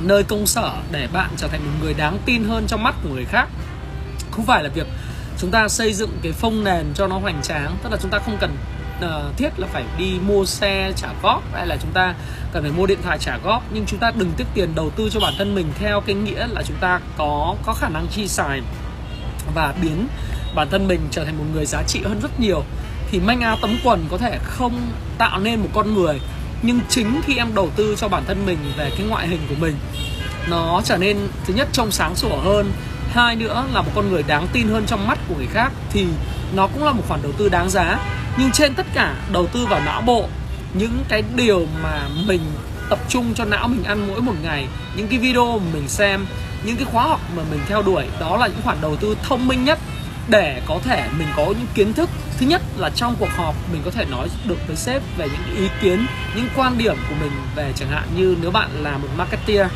nơi 0.01 0.23
công 0.23 0.47
sở 0.47 0.73
để 0.93 1.09
bạn 1.13 1.31
trở 1.37 1.49
thành 1.49 1.61
một 1.61 1.73
người 1.83 1.95
đáng 1.95 2.19
tin 2.25 2.45
hơn 2.45 2.65
trong 2.67 2.83
mắt 2.83 2.95
của 3.03 3.09
người 3.09 3.25
khác. 3.25 3.49
Không 4.31 4.47
phải 4.47 4.63
là 4.63 4.69
việc 4.75 4.87
chúng 5.39 5.51
ta 5.51 5.69
xây 5.69 5.93
dựng 5.93 6.19
cái 6.23 6.33
phông 6.33 6.65
nền 6.65 6.87
cho 6.95 7.07
nó 7.07 7.19
hoành 7.19 7.43
tráng 7.43 7.77
tức 7.83 7.91
là 7.93 7.99
chúng 8.03 8.11
ta 8.11 8.19
không 8.19 8.37
cần 8.41 8.57
uh, 9.05 9.37
thiết 9.37 9.49
là 9.57 9.67
phải 9.73 9.85
đi 9.99 10.19
mua 10.27 10.45
xe 10.45 10.93
trả 10.97 11.09
góp 11.23 11.43
hay 11.55 11.67
là 11.67 11.77
chúng 11.83 11.93
ta 11.93 12.15
cần 12.53 12.63
phải 12.63 12.73
mua 12.73 12.87
điện 12.87 12.99
thoại 13.03 13.19
trả 13.21 13.39
góp. 13.39 13.63
Nhưng 13.73 13.87
chúng 13.87 13.99
ta 13.99 14.11
đừng 14.17 14.33
tiếc 14.37 14.47
tiền 14.55 14.75
đầu 14.75 14.91
tư 14.91 15.09
cho 15.13 15.21
bản 15.21 15.35
thân 15.39 15.55
mình 15.55 15.67
theo 15.79 16.01
cái 16.01 16.15
nghĩa 16.15 16.47
là 16.47 16.63
chúng 16.63 16.77
ta 16.81 17.01
có 17.19 17.55
có 17.67 17.73
khả 17.73 17.89
năng 17.89 18.07
chi 18.07 18.29
xài 18.29 18.61
và 19.55 19.75
biến 19.83 20.09
bản 20.55 20.69
thân 20.71 20.89
mình 20.89 21.01
trở 21.11 21.25
thành 21.25 21.39
một 21.39 21.45
người 21.55 21.67
giá 21.67 21.83
trị 21.83 22.01
hơn 22.05 22.21
rất 22.23 22.41
nhiều. 22.41 22.63
Thì 23.11 23.21
manh 23.21 23.41
áo 23.41 23.57
tấm 23.63 23.79
quần 23.85 24.07
có 24.11 24.19
thể 24.19 24.39
không 24.43 24.93
tạo 25.19 25.41
nên 25.41 25.61
một 25.61 25.69
con 25.75 25.95
người 25.95 26.21
nhưng 26.63 26.81
chính 26.89 27.21
khi 27.25 27.37
em 27.37 27.55
đầu 27.55 27.71
tư 27.77 27.97
cho 27.99 28.09
bản 28.09 28.23
thân 28.27 28.47
mình 28.47 28.59
về 28.77 28.91
cái 28.99 29.07
ngoại 29.07 29.29
hình 29.29 29.41
của 29.49 29.55
mình 29.61 29.75
nó 30.49 30.81
trở 30.85 30.97
nên 30.97 31.19
thứ 31.47 31.55
nhất 31.55 31.69
trông 31.73 31.91
sáng 31.91 32.15
sủa 32.17 32.37
hơn. 32.37 32.73
Hai 33.13 33.37
nữa 33.37 33.65
là 33.73 33.83
một 33.83 33.91
con 33.95 34.09
người 34.09 34.23
đáng 34.23 34.47
tin 34.53 34.69
hơn 34.69 34.85
trong 34.87 35.07
mắt 35.07 35.19
của 35.29 35.35
người 35.39 35.47
khác 35.47 35.73
thì 35.91 36.07
nó 36.55 36.67
cũng 36.67 36.85
là 36.85 36.93
một 36.93 37.03
khoản 37.09 37.23
đầu 37.23 37.33
tư 37.33 37.49
đáng 37.49 37.71
giá 37.71 37.99
nhưng 38.41 38.53
trên 38.53 38.75
tất 38.75 38.87
cả 38.95 39.15
đầu 39.33 39.47
tư 39.47 39.67
vào 39.67 39.81
não 39.87 40.01
bộ, 40.01 40.29
những 40.75 41.05
cái 41.09 41.23
điều 41.35 41.67
mà 41.83 42.09
mình 42.27 42.41
tập 42.91 42.99
trung 43.09 43.35
cho 43.35 43.45
não 43.45 43.69
mình 43.69 43.85
ăn 43.85 44.09
mỗi 44.09 44.21
một 44.21 44.33
ngày, 44.43 44.67
những 44.97 45.09
cái 45.09 45.19
video 45.19 45.59
mà 45.59 45.71
mình 45.73 45.89
xem, 45.89 46.27
những 46.65 46.77
cái 46.77 46.85
khóa 46.85 47.07
học 47.07 47.21
mà 47.37 47.43
mình 47.51 47.61
theo 47.69 47.83
đuổi, 47.83 48.05
đó 48.21 48.37
là 48.37 48.47
những 48.47 48.63
khoản 48.65 48.79
đầu 48.81 48.97
tư 48.97 49.17
thông 49.23 49.49
minh 49.49 49.65
nhất 49.65 49.79
để 50.29 50.63
có 50.67 50.79
thể 50.85 51.09
mình 51.19 51.29
có 51.37 51.45
những 51.47 51.67
kiến 51.75 51.93
thức. 51.93 52.11
Thứ 52.39 52.47
nhất 52.47 52.63
là 52.77 52.91
trong 52.91 53.17
cuộc 53.19 53.31
họp 53.37 53.55
mình 53.73 53.83
có 53.85 53.91
thể 53.91 54.05
nói 54.05 54.29
được 54.49 54.59
với 54.67 54.77
sếp 54.77 55.03
về 55.17 55.29
những 55.29 55.57
ý 55.57 55.69
kiến, 55.83 56.07
những 56.37 56.49
quan 56.57 56.79
điểm 56.79 56.97
của 57.09 57.15
mình 57.21 57.33
về 57.57 57.73
chẳng 57.77 57.89
hạn 57.89 58.05
như 58.17 58.37
nếu 58.41 58.51
bạn 58.51 58.71
là 58.83 58.99
một 58.99 59.09
marketer 59.17 59.67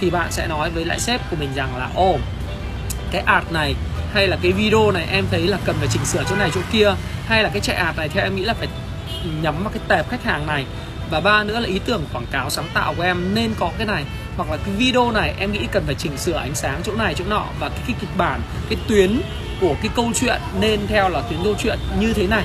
thì 0.00 0.10
bạn 0.10 0.32
sẽ 0.32 0.46
nói 0.46 0.70
với 0.70 0.84
lại 0.84 1.00
sếp 1.00 1.30
của 1.30 1.36
mình 1.36 1.50
rằng 1.54 1.76
là 1.76 1.88
ô 1.94 2.16
cái 3.10 3.22
art 3.26 3.52
này 3.52 3.74
hay 4.14 4.28
là 4.28 4.36
cái 4.42 4.52
video 4.52 4.90
này 4.90 5.06
em 5.10 5.24
thấy 5.30 5.46
là 5.46 5.58
cần 5.64 5.76
phải 5.78 5.88
chỉnh 5.88 6.04
sửa 6.04 6.24
chỗ 6.30 6.36
này 6.36 6.50
chỗ 6.54 6.60
kia 6.72 6.94
hay 7.26 7.42
là 7.42 7.48
cái 7.48 7.60
chạy 7.60 7.76
ạt 7.76 7.96
này 7.96 8.08
theo 8.08 8.24
em 8.24 8.36
nghĩ 8.36 8.44
là 8.44 8.54
phải 8.54 8.68
nhắm 9.42 9.64
vào 9.64 9.72
cái 9.72 9.82
tệp 9.88 10.10
khách 10.10 10.24
hàng 10.24 10.46
này. 10.46 10.64
Và 11.10 11.20
ba 11.20 11.44
nữa 11.44 11.60
là 11.60 11.68
ý 11.68 11.78
tưởng 11.84 12.02
quảng 12.12 12.26
cáo 12.30 12.50
sáng 12.50 12.68
tạo 12.74 12.94
của 12.96 13.02
em 13.02 13.34
nên 13.34 13.54
có 13.58 13.70
cái 13.78 13.86
này. 13.86 14.04
Hoặc 14.36 14.50
là 14.50 14.56
cái 14.56 14.74
video 14.74 15.10
này 15.10 15.34
em 15.38 15.52
nghĩ 15.52 15.66
cần 15.72 15.82
phải 15.86 15.94
chỉnh 15.94 16.16
sửa 16.16 16.36
ánh 16.36 16.54
sáng 16.54 16.80
chỗ 16.84 16.92
này 16.94 17.14
chỗ 17.14 17.24
nọ. 17.28 17.44
Và 17.60 17.68
cái, 17.68 17.78
cái 17.86 17.96
kịch 18.00 18.16
bản 18.16 18.40
cái 18.68 18.78
tuyến 18.88 19.20
của 19.60 19.74
cái 19.82 19.90
câu 19.96 20.10
chuyện 20.20 20.40
nên 20.60 20.80
theo 20.86 21.08
là 21.08 21.20
tuyến 21.20 21.40
câu 21.44 21.54
chuyện 21.58 21.78
như 22.00 22.12
thế 22.12 22.26
này. 22.26 22.44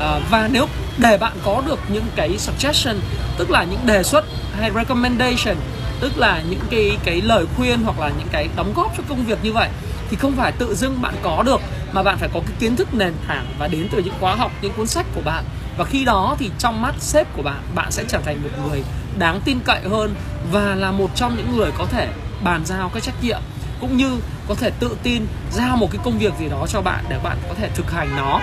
À, 0.00 0.20
và 0.30 0.48
nếu 0.52 0.68
để 0.98 1.18
bạn 1.18 1.32
có 1.44 1.62
được 1.66 1.78
những 1.88 2.04
cái 2.16 2.38
suggestion 2.38 2.96
tức 3.38 3.50
là 3.50 3.64
những 3.64 3.80
đề 3.86 4.02
xuất 4.02 4.24
hay 4.60 4.70
recommendation 4.74 5.56
tức 6.00 6.18
là 6.18 6.42
những 6.48 6.60
cái 6.70 6.96
cái 7.04 7.20
lời 7.20 7.44
khuyên 7.56 7.82
hoặc 7.82 8.00
là 8.00 8.08
những 8.18 8.28
cái 8.32 8.48
đóng 8.56 8.72
góp 8.76 8.96
cho 8.96 9.02
công 9.08 9.24
việc 9.24 9.38
như 9.42 9.52
vậy 9.52 9.68
thì 10.10 10.16
không 10.16 10.36
phải 10.36 10.52
tự 10.52 10.74
dưng 10.74 11.02
bạn 11.02 11.14
có 11.22 11.42
được 11.46 11.60
mà 11.94 12.02
bạn 12.02 12.18
phải 12.18 12.28
có 12.34 12.40
cái 12.46 12.56
kiến 12.58 12.76
thức 12.76 12.94
nền 12.94 13.12
tảng 13.28 13.46
và 13.58 13.68
đến 13.68 13.88
từ 13.92 13.98
những 13.98 14.14
khóa 14.20 14.34
học, 14.34 14.52
những 14.62 14.72
cuốn 14.72 14.86
sách 14.86 15.06
của 15.14 15.20
bạn. 15.24 15.44
Và 15.76 15.84
khi 15.84 16.04
đó 16.04 16.36
thì 16.38 16.50
trong 16.58 16.82
mắt 16.82 16.94
sếp 16.98 17.36
của 17.36 17.42
bạn 17.42 17.62
bạn 17.74 17.90
sẽ 17.90 18.04
trở 18.08 18.18
thành 18.18 18.42
một 18.42 18.48
người 18.68 18.82
đáng 19.18 19.40
tin 19.44 19.58
cậy 19.64 19.80
hơn 19.90 20.14
và 20.52 20.74
là 20.74 20.92
một 20.92 21.10
trong 21.14 21.36
những 21.36 21.56
người 21.56 21.70
có 21.78 21.86
thể 21.86 22.08
bàn 22.44 22.62
giao 22.64 22.90
các 22.94 23.02
trách 23.02 23.22
nhiệm, 23.22 23.40
cũng 23.80 23.96
như 23.96 24.16
có 24.48 24.54
thể 24.54 24.70
tự 24.70 24.96
tin 25.02 25.26
giao 25.52 25.76
một 25.76 25.88
cái 25.92 26.00
công 26.04 26.18
việc 26.18 26.32
gì 26.38 26.48
đó 26.48 26.66
cho 26.68 26.80
bạn 26.80 27.04
để 27.08 27.18
bạn 27.24 27.36
có 27.48 27.54
thể 27.54 27.68
thực 27.74 27.92
hành 27.92 28.16
nó 28.16 28.40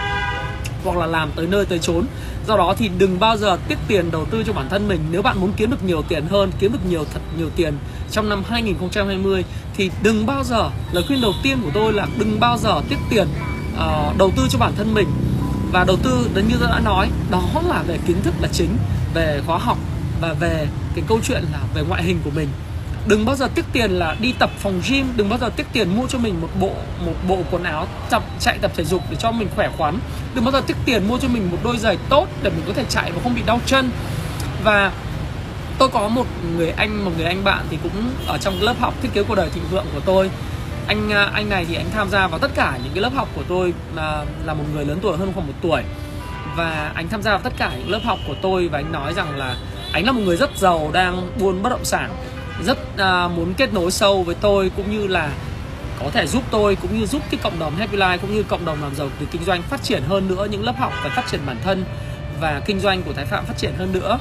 hoặc 0.84 0.98
là 0.98 1.06
làm 1.06 1.32
tới 1.36 1.48
nơi 1.48 1.66
tới 1.66 1.80
chốn. 1.80 2.06
Do 2.48 2.58
đó 2.58 2.74
thì 2.78 2.90
đừng 2.98 3.20
bao 3.20 3.38
giờ 3.38 3.58
tiết 3.68 3.78
tiền 3.88 4.12
đầu 4.12 4.26
tư 4.26 4.44
cho 4.48 4.54
bản 4.54 4.70
thân 4.70 4.88
mình. 4.88 5.00
Nếu 5.12 5.22
bạn 5.22 5.40
muốn 5.40 5.52
kiếm 5.58 5.72
được 5.72 5.84
nhiều 5.84 6.02
tiền 6.02 6.26
hơn 6.28 6.52
kiếm 6.60 6.72
được 6.72 6.86
nhiều 6.90 7.06
thật 7.14 7.20
nhiều 7.38 7.50
tiền 7.56 7.74
trong 8.12 8.30
năm 8.30 8.44
2020 8.50 9.44
thì 9.78 9.92
đừng 10.04 10.26
bao 10.26 10.44
giờ 10.44 10.70
lời 10.92 11.04
khuyên 11.08 11.22
đầu 11.22 11.34
tiên 11.44 11.58
của 11.64 11.72
tôi 11.74 11.94
là 11.94 12.08
đừng 12.18 12.40
bao 12.40 12.58
giờ 12.58 12.82
tiết 12.90 12.98
tiền 13.10 13.28
uh, 13.74 14.18
đầu 14.18 14.32
tư 14.38 14.44
cho 14.50 14.60
bản 14.60 14.74
thân 14.78 14.94
mình. 14.94 15.08
Và 15.72 15.84
đầu 15.84 15.98
tư 16.04 16.30
đến 16.36 16.48
như 16.48 16.56
tôi 16.60 16.70
đã 16.70 16.80
nói 16.80 17.10
đó 17.32 17.50
là 17.68 17.84
về 17.88 17.98
kiến 18.08 18.22
thức 18.24 18.34
là 18.42 18.48
chính 18.52 18.78
về 19.14 19.42
khóa 19.46 19.58
học 19.58 19.78
và 20.22 20.34
về 20.34 20.68
cái 20.96 21.04
câu 21.08 21.20
chuyện 21.24 21.44
là 21.52 21.60
về 21.74 21.84
ngoại 21.90 22.04
hình 22.04 22.20
của 22.24 22.32
mình 22.36 22.48
đừng 23.08 23.26
bao 23.26 23.36
giờ 23.36 23.48
tiếc 23.56 23.66
tiền 23.74 23.92
là 23.92 24.16
đi 24.20 24.34
tập 24.40 24.50
phòng 24.58 24.82
gym, 24.90 25.14
đừng 25.16 25.30
bao 25.30 25.40
giờ 25.40 25.50
tiếc 25.56 25.68
tiền 25.74 25.98
mua 25.98 26.08
cho 26.08 26.20
mình 26.20 26.42
một 26.42 26.50
bộ 26.60 26.72
một 27.06 27.14
bộ 27.28 27.38
quần 27.52 27.64
áo 27.64 27.88
tập, 28.10 28.24
chạy 28.40 28.58
tập 28.62 28.72
thể 28.76 28.84
dục 28.84 29.02
để 29.10 29.16
cho 29.20 29.32
mình 29.32 29.48
khỏe 29.56 29.70
khoắn. 29.78 30.00
Đừng 30.36 30.46
bao 30.46 30.52
giờ 30.52 30.62
tiếc 30.68 30.78
tiền 30.86 31.08
mua 31.08 31.18
cho 31.18 31.28
mình 31.28 31.52
một 31.52 31.58
đôi 31.64 31.78
giày 31.78 31.98
tốt 32.10 32.28
để 32.44 32.50
mình 32.50 32.64
có 32.68 32.74
thể 32.74 32.84
chạy 32.90 33.12
và 33.12 33.22
không 33.24 33.36
bị 33.36 33.42
đau 33.46 33.60
chân. 33.66 33.90
Và 34.64 34.92
tôi 35.78 35.90
có 35.90 36.08
một 36.08 36.26
người 36.56 36.70
anh, 36.70 37.06
một 37.06 37.12
người 37.18 37.26
anh 37.26 37.44
bạn 37.44 37.66
thì 37.70 37.78
cũng 37.84 38.12
ở 38.28 38.38
trong 38.38 38.62
lớp 38.62 38.76
học 38.80 38.94
thiết 39.02 39.10
kế 39.14 39.24
cuộc 39.24 39.36
đời 39.36 39.50
thịnh 39.50 39.64
vượng 39.72 39.86
của 39.94 40.02
tôi. 40.06 40.30
Anh 40.88 41.12
à, 41.12 41.30
anh 41.34 41.50
này 41.50 41.66
thì 41.66 41.76
anh 41.76 41.86
tham 41.94 42.10
gia 42.10 42.28
vào 42.28 42.40
tất 42.40 42.52
cả 42.56 42.78
những 42.84 42.94
cái 42.94 43.02
lớp 43.02 43.14
học 43.16 43.28
của 43.36 43.44
tôi 43.48 43.74
là 43.96 44.26
là 44.46 44.54
một 44.54 44.64
người 44.74 44.86
lớn 44.86 45.00
tuổi 45.02 45.18
hơn 45.18 45.32
khoảng 45.34 45.48
một 45.48 45.54
tuổi. 45.62 45.84
Và 46.56 46.92
anh 46.96 47.08
tham 47.08 47.22
gia 47.22 47.32
vào 47.32 47.40
tất 47.40 47.54
cả 47.58 47.72
những 47.78 47.90
lớp 47.90 48.02
học 48.04 48.20
của 48.28 48.36
tôi 48.42 48.68
và 48.68 48.80
anh 48.80 48.92
nói 48.92 49.14
rằng 49.14 49.38
là 49.38 49.56
anh 49.94 50.06
là 50.06 50.12
một 50.12 50.22
người 50.26 50.38
rất 50.38 50.58
giàu, 50.58 50.90
đang 50.94 51.32
buôn 51.40 51.64
bất 51.64 51.70
động 51.70 51.86
sản 51.86 52.10
rất 52.66 52.78
uh, 52.94 53.32
muốn 53.32 53.54
kết 53.54 53.74
nối 53.74 53.92
sâu 53.92 54.24
với 54.24 54.36
tôi 54.36 54.72
cũng 54.76 54.92
như 54.92 55.08
là 55.08 55.30
có 56.04 56.10
thể 56.12 56.28
giúp 56.28 56.44
tôi 56.52 56.76
cũng 56.76 57.00
như 57.00 57.06
giúp 57.06 57.22
cái 57.32 57.40
cộng 57.44 57.60
đồng 57.60 57.76
Happy 57.76 57.98
Life 57.98 58.18
cũng 58.18 58.36
như 58.36 58.44
cộng 58.44 58.66
đồng 58.66 58.82
làm 58.82 58.96
giàu 58.96 59.10
từ 59.20 59.26
kinh 59.32 59.44
doanh 59.44 59.62
phát 59.62 59.84
triển 59.84 60.04
hơn 60.08 60.28
nữa 60.28 60.48
những 60.52 60.64
lớp 60.64 60.76
học 60.78 60.94
và 61.04 61.10
phát 61.10 61.24
triển 61.32 61.40
bản 61.46 61.58
thân 61.64 61.86
và 62.42 62.62
kinh 62.66 62.80
doanh 62.80 63.04
của 63.04 63.14
Thái 63.14 63.26
Phạm 63.26 63.46
phát 63.46 63.58
triển 63.58 63.74
hơn 63.78 63.94
nữa. 63.94 64.20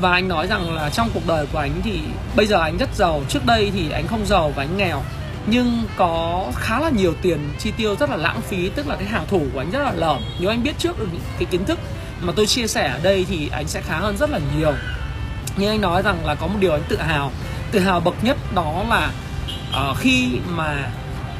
Và 0.00 0.12
anh 0.12 0.28
nói 0.28 0.46
rằng 0.46 0.74
là 0.74 0.90
trong 0.90 1.10
cuộc 1.14 1.26
đời 1.26 1.46
của 1.52 1.58
anh 1.58 1.80
thì 1.84 2.00
bây 2.36 2.46
giờ 2.46 2.60
anh 2.60 2.76
rất 2.78 2.88
giàu 2.94 3.22
trước 3.28 3.46
đây 3.46 3.70
thì 3.74 3.90
anh 3.90 4.06
không 4.06 4.26
giàu 4.26 4.52
và 4.56 4.62
anh 4.62 4.76
nghèo 4.76 5.02
nhưng 5.46 5.82
có 5.96 6.44
khá 6.54 6.80
là 6.80 6.90
nhiều 6.90 7.14
tiền 7.22 7.38
chi 7.58 7.72
tiêu 7.76 7.96
rất 8.00 8.10
là 8.10 8.16
lãng 8.16 8.40
phí 8.40 8.68
tức 8.68 8.88
là 8.88 8.96
cái 8.96 9.04
hàng 9.04 9.26
thủ 9.28 9.42
của 9.52 9.60
anh 9.60 9.70
rất 9.70 9.82
là 9.82 9.92
lởm. 9.92 10.22
Nếu 10.40 10.50
anh 10.50 10.62
biết 10.62 10.78
trước 10.78 10.98
được 10.98 11.06
những 11.12 11.22
cái 11.38 11.44
kiến 11.50 11.64
thức 11.64 11.78
mà 12.22 12.32
tôi 12.36 12.46
chia 12.46 12.66
sẻ 12.66 12.88
ở 12.88 13.00
đây 13.02 13.26
thì 13.28 13.48
anh 13.52 13.68
sẽ 13.68 13.80
khá 13.80 13.98
hơn 13.98 14.16
rất 14.16 14.30
là 14.30 14.40
nhiều 14.58 14.72
như 15.56 15.68
anh 15.68 15.80
nói 15.80 16.02
rằng 16.02 16.26
là 16.26 16.34
có 16.34 16.46
một 16.46 16.56
điều 16.60 16.72
anh 16.72 16.82
tự 16.88 16.96
hào. 16.96 17.30
Tự 17.70 17.78
hào 17.80 18.00
bậc 18.00 18.24
nhất 18.24 18.36
đó 18.54 18.84
là 18.88 19.10
uh, 19.90 19.96
khi 19.98 20.38
mà 20.48 20.90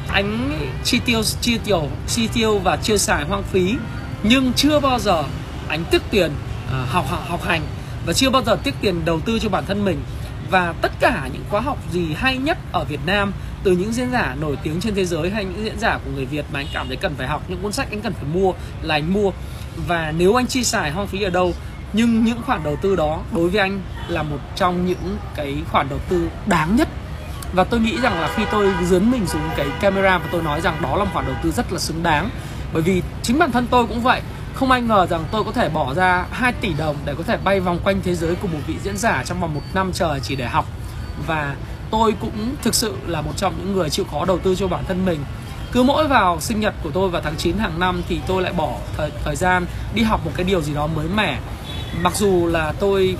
anh 0.09 0.59
chi 0.83 0.99
tiêu 1.05 1.21
chi 1.41 1.57
tiêu 1.65 1.89
chi 2.07 2.27
tiêu 2.33 2.59
và 2.59 2.77
chia 2.77 2.97
xài 2.97 3.23
hoang 3.23 3.43
phí 3.43 3.75
nhưng 4.23 4.53
chưa 4.53 4.79
bao 4.79 4.99
giờ 4.99 5.23
anh 5.67 5.83
tiếc 5.91 6.01
tiền 6.09 6.31
uh, 6.67 6.89
học, 6.89 7.05
học 7.09 7.23
học 7.29 7.43
hành 7.43 7.61
và 8.05 8.13
chưa 8.13 8.29
bao 8.29 8.43
giờ 8.43 8.57
tiếc 8.63 8.75
tiền 8.81 9.05
đầu 9.05 9.19
tư 9.19 9.39
cho 9.39 9.49
bản 9.49 9.65
thân 9.65 9.85
mình. 9.85 10.01
Và 10.49 10.73
tất 10.81 10.91
cả 10.99 11.29
những 11.33 11.43
khóa 11.49 11.61
học 11.61 11.77
gì 11.91 12.13
hay 12.15 12.37
nhất 12.37 12.57
ở 12.71 12.83
Việt 12.83 12.99
Nam 13.05 13.33
từ 13.63 13.71
những 13.71 13.93
diễn 13.93 14.11
giả 14.11 14.35
nổi 14.39 14.57
tiếng 14.63 14.81
trên 14.81 14.95
thế 14.95 15.05
giới 15.05 15.29
hay 15.29 15.45
những 15.45 15.65
diễn 15.65 15.79
giả 15.79 15.99
của 16.05 16.11
người 16.15 16.25
Việt 16.25 16.45
mà 16.53 16.59
anh 16.59 16.67
cảm 16.73 16.87
thấy 16.87 16.97
cần 16.97 17.15
phải 17.17 17.27
học 17.27 17.43
những 17.47 17.59
cuốn 17.61 17.71
sách 17.71 17.87
anh 17.91 18.01
cần 18.01 18.13
phải 18.13 18.25
mua 18.33 18.53
là 18.81 18.95
anh 18.95 19.13
mua. 19.13 19.31
Và 19.87 20.13
nếu 20.17 20.39
anh 20.39 20.47
chi 20.47 20.63
xài 20.63 20.91
hoang 20.91 21.07
phí 21.07 21.21
ở 21.21 21.29
đâu 21.29 21.53
nhưng 21.93 22.23
những 22.23 22.41
khoản 22.45 22.63
đầu 22.63 22.75
tư 22.75 22.95
đó 22.95 23.19
đối 23.31 23.49
với 23.49 23.61
anh 23.61 23.81
là 24.07 24.23
một 24.23 24.39
trong 24.55 24.85
những 24.85 25.17
cái 25.35 25.55
khoản 25.71 25.89
đầu 25.89 25.99
tư 26.09 26.29
đáng 26.45 26.75
nhất. 26.75 26.87
Và 27.53 27.63
tôi 27.63 27.79
nghĩ 27.79 27.97
rằng 28.01 28.21
là 28.21 28.29
khi 28.35 28.43
tôi 28.51 28.73
dấn 28.83 29.11
mình 29.11 29.27
xuống 29.27 29.49
cái 29.57 29.67
camera 29.79 30.17
và 30.17 30.25
tôi 30.31 30.43
nói 30.43 30.61
rằng 30.61 30.77
đó 30.81 30.95
là 30.95 31.03
một 31.03 31.09
khoản 31.13 31.25
đầu 31.25 31.35
tư 31.43 31.51
rất 31.51 31.71
là 31.71 31.79
xứng 31.79 32.03
đáng. 32.03 32.29
Bởi 32.73 32.81
vì 32.81 33.01
chính 33.23 33.39
bản 33.39 33.51
thân 33.51 33.67
tôi 33.67 33.87
cũng 33.87 34.01
vậy 34.01 34.21
không 34.53 34.71
ai 34.71 34.81
ngờ 34.81 35.07
rằng 35.09 35.23
tôi 35.31 35.43
có 35.43 35.51
thể 35.51 35.69
bỏ 35.69 35.93
ra 35.93 36.25
2 36.31 36.53
tỷ 36.53 36.73
đồng 36.73 36.95
để 37.05 37.13
có 37.17 37.23
thể 37.23 37.37
bay 37.43 37.59
vòng 37.59 37.79
quanh 37.83 38.01
thế 38.03 38.15
giới 38.15 38.35
của 38.35 38.47
một 38.47 38.59
vị 38.67 38.75
diễn 38.83 38.97
giả 38.97 39.23
trong 39.25 39.39
vòng 39.39 39.53
một 39.53 39.61
năm 39.73 39.91
trời 39.93 40.19
chỉ 40.23 40.35
để 40.35 40.45
học. 40.45 40.65
Và 41.27 41.55
tôi 41.91 42.13
cũng 42.21 42.55
thực 42.63 42.75
sự 42.75 42.93
là 43.07 43.21
một 43.21 43.31
trong 43.35 43.53
những 43.57 43.75
người 43.75 43.89
chịu 43.89 44.05
khó 44.11 44.25
đầu 44.25 44.39
tư 44.39 44.55
cho 44.55 44.67
bản 44.67 44.83
thân 44.87 45.05
mình. 45.05 45.19
Cứ 45.71 45.83
mỗi 45.83 46.07
vào 46.07 46.41
sinh 46.41 46.59
nhật 46.59 46.73
của 46.83 46.91
tôi 46.93 47.09
vào 47.09 47.21
tháng 47.21 47.35
9 47.37 47.57
hàng 47.57 47.79
năm 47.79 48.01
thì 48.07 48.19
tôi 48.27 48.41
lại 48.41 48.53
bỏ 48.53 48.77
thời, 48.97 49.11
thời 49.23 49.35
gian 49.35 49.65
đi 49.93 50.03
học 50.03 50.25
một 50.25 50.31
cái 50.35 50.43
điều 50.43 50.61
gì 50.61 50.73
đó 50.73 50.87
mới 50.87 51.07
mẻ 51.15 51.39
mặc 52.01 52.15
dù 52.15 52.47
là 52.47 52.73
tôi 52.79 53.15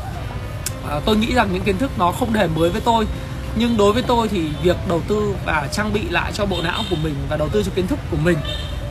à, 0.89 0.99
tôi 1.05 1.17
nghĩ 1.17 1.33
rằng 1.33 1.49
những 1.53 1.63
kiến 1.63 1.77
thức 1.77 1.91
nó 1.97 2.11
không 2.11 2.33
hề 2.33 2.47
mới 2.47 2.69
với 2.69 2.81
tôi 2.81 3.07
nhưng 3.55 3.77
đối 3.77 3.93
với 3.93 4.03
tôi 4.03 4.27
thì 4.27 4.49
việc 4.63 4.77
đầu 4.89 5.01
tư 5.07 5.35
và 5.45 5.67
trang 5.71 5.93
bị 5.93 6.01
lại 6.09 6.31
cho 6.33 6.45
bộ 6.45 6.61
não 6.63 6.83
của 6.89 6.95
mình 7.03 7.15
và 7.29 7.37
đầu 7.37 7.49
tư 7.49 7.63
cho 7.63 7.71
kiến 7.75 7.87
thức 7.87 7.99
của 8.11 8.17
mình 8.23 8.37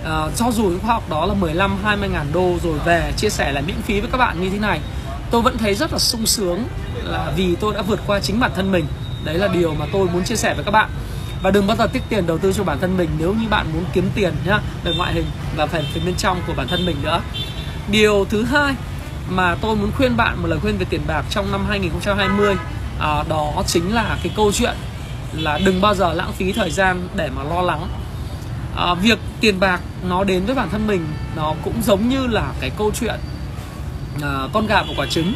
à, 0.05 0.29
cho 0.37 0.51
dù 0.51 0.63
những 0.65 0.81
khóa 0.81 0.95
học 0.95 1.11
đó 1.11 1.27
là 1.27 1.35
15 1.35 1.79
20 1.85 2.09
ngàn 2.09 2.27
đô 2.33 2.55
rồi 2.63 2.79
về 2.85 3.13
chia 3.17 3.31
sẻ 3.31 3.53
là 3.53 3.61
miễn 3.61 3.83
phí 3.83 4.01
với 4.01 4.11
các 4.11 4.19
bạn 4.19 4.43
như 4.43 4.51
thế 4.51 4.59
này 4.59 4.81
tôi 5.31 5.43
vẫn 5.43 5.59
thấy 5.59 5.75
rất 5.75 5.93
là 5.93 5.99
sung 5.99 6.27
sướng 6.27 6.65
là 7.05 7.33
vì 7.37 7.55
tôi 7.61 7.75
đã 7.75 7.83
vượt 7.83 8.01
qua 8.07 8.21
chính 8.21 8.41
bản 8.41 8.51
thân 8.55 8.73
mình. 8.73 8.85
Đấy 9.25 9.39
là 9.39 9.49
điều 9.49 9.75
mà 9.75 9.87
tôi 9.93 10.09
muốn 10.13 10.25
chia 10.25 10.37
sẻ 10.37 10.55
với 10.55 10.65
các 10.65 10.71
bạn. 10.71 10.91
Và 11.43 11.51
đừng 11.51 11.67
bao 11.67 11.77
giờ 11.77 11.87
tiết 11.87 12.03
tiền 12.09 12.27
đầu 12.27 12.39
tư 12.39 12.53
cho 12.53 12.65
bản 12.65 12.79
thân 12.81 12.97
mình 12.97 13.09
nếu 13.19 13.35
như 13.35 13.49
bạn 13.49 13.67
muốn 13.75 13.85
kiếm 13.93 14.11
tiền 14.15 14.35
nhá 14.47 14.61
về 14.85 14.93
ngoại 14.97 15.13
hình 15.13 15.25
và 15.57 15.67
phần 15.67 15.85
phía 15.95 16.01
bên 16.07 16.15
trong 16.15 16.41
của 16.47 16.53
bản 16.57 16.69
thân 16.69 16.87
mình 16.87 16.97
nữa. 17.03 17.21
Điều 17.91 18.25
thứ 18.25 18.43
hai 18.43 18.75
mà 19.29 19.55
tôi 19.61 19.77
muốn 19.77 19.91
khuyên 19.97 20.17
bạn 20.17 20.43
một 20.43 20.49
lời 20.49 20.59
khuyên 20.63 20.79
về 20.79 20.87
tiền 20.91 21.01
bạc 21.07 21.25
trong 21.31 21.53
năm 21.53 21.67
2020 21.69 22.57
à, 23.01 23.23
đó 23.29 23.63
chính 23.67 23.95
là 23.95 24.19
cái 24.23 24.33
câu 24.37 24.53
chuyện 24.53 24.75
là 25.33 25.59
đừng 25.65 25.81
bao 25.81 25.95
giờ 25.95 26.13
lãng 26.13 26.33
phí 26.33 26.53
thời 26.53 26.71
gian 26.71 27.09
để 27.15 27.31
mà 27.37 27.43
lo 27.43 27.63
lắng. 27.63 27.89
À, 28.77 28.95
việc 28.95 29.19
tiền 29.41 29.61
bạc 29.61 29.81
nó 30.09 30.25
đến 30.25 30.45
với 30.47 30.55
bản 30.55 30.71
thân 30.71 30.87
mình 30.87 31.07
nó 31.37 31.55
cũng 31.65 31.83
giống 31.83 32.09
như 32.09 32.27
là 32.27 32.53
cái 32.61 32.71
câu 32.79 32.91
chuyện 33.01 33.15
à, 34.23 34.49
con 34.53 34.67
gà 34.67 34.83
và 34.83 34.95
quả 34.97 35.07
trứng. 35.07 35.35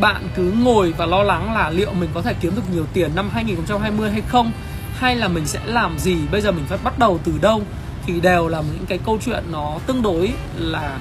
Bạn 0.00 0.28
cứ 0.34 0.52
ngồi 0.58 0.92
và 0.92 1.06
lo 1.06 1.22
lắng 1.22 1.54
là 1.54 1.70
liệu 1.70 1.92
mình 1.92 2.10
có 2.14 2.22
thể 2.22 2.34
kiếm 2.40 2.56
được 2.56 2.62
nhiều 2.72 2.86
tiền 2.92 3.10
năm 3.14 3.30
2020 3.32 4.10
hay 4.10 4.22
không 4.28 4.52
hay 4.94 5.16
là 5.16 5.28
mình 5.28 5.46
sẽ 5.46 5.60
làm 5.64 5.98
gì 5.98 6.16
bây 6.30 6.40
giờ 6.40 6.52
mình 6.52 6.64
phải 6.68 6.78
bắt 6.84 6.98
đầu 6.98 7.20
từ 7.24 7.32
đâu 7.42 7.62
thì 8.06 8.20
đều 8.20 8.48
là 8.48 8.60
những 8.60 8.86
cái 8.88 8.98
câu 9.06 9.18
chuyện 9.24 9.44
nó 9.52 9.78
tương 9.86 10.02
đối 10.02 10.32
là 10.56 10.98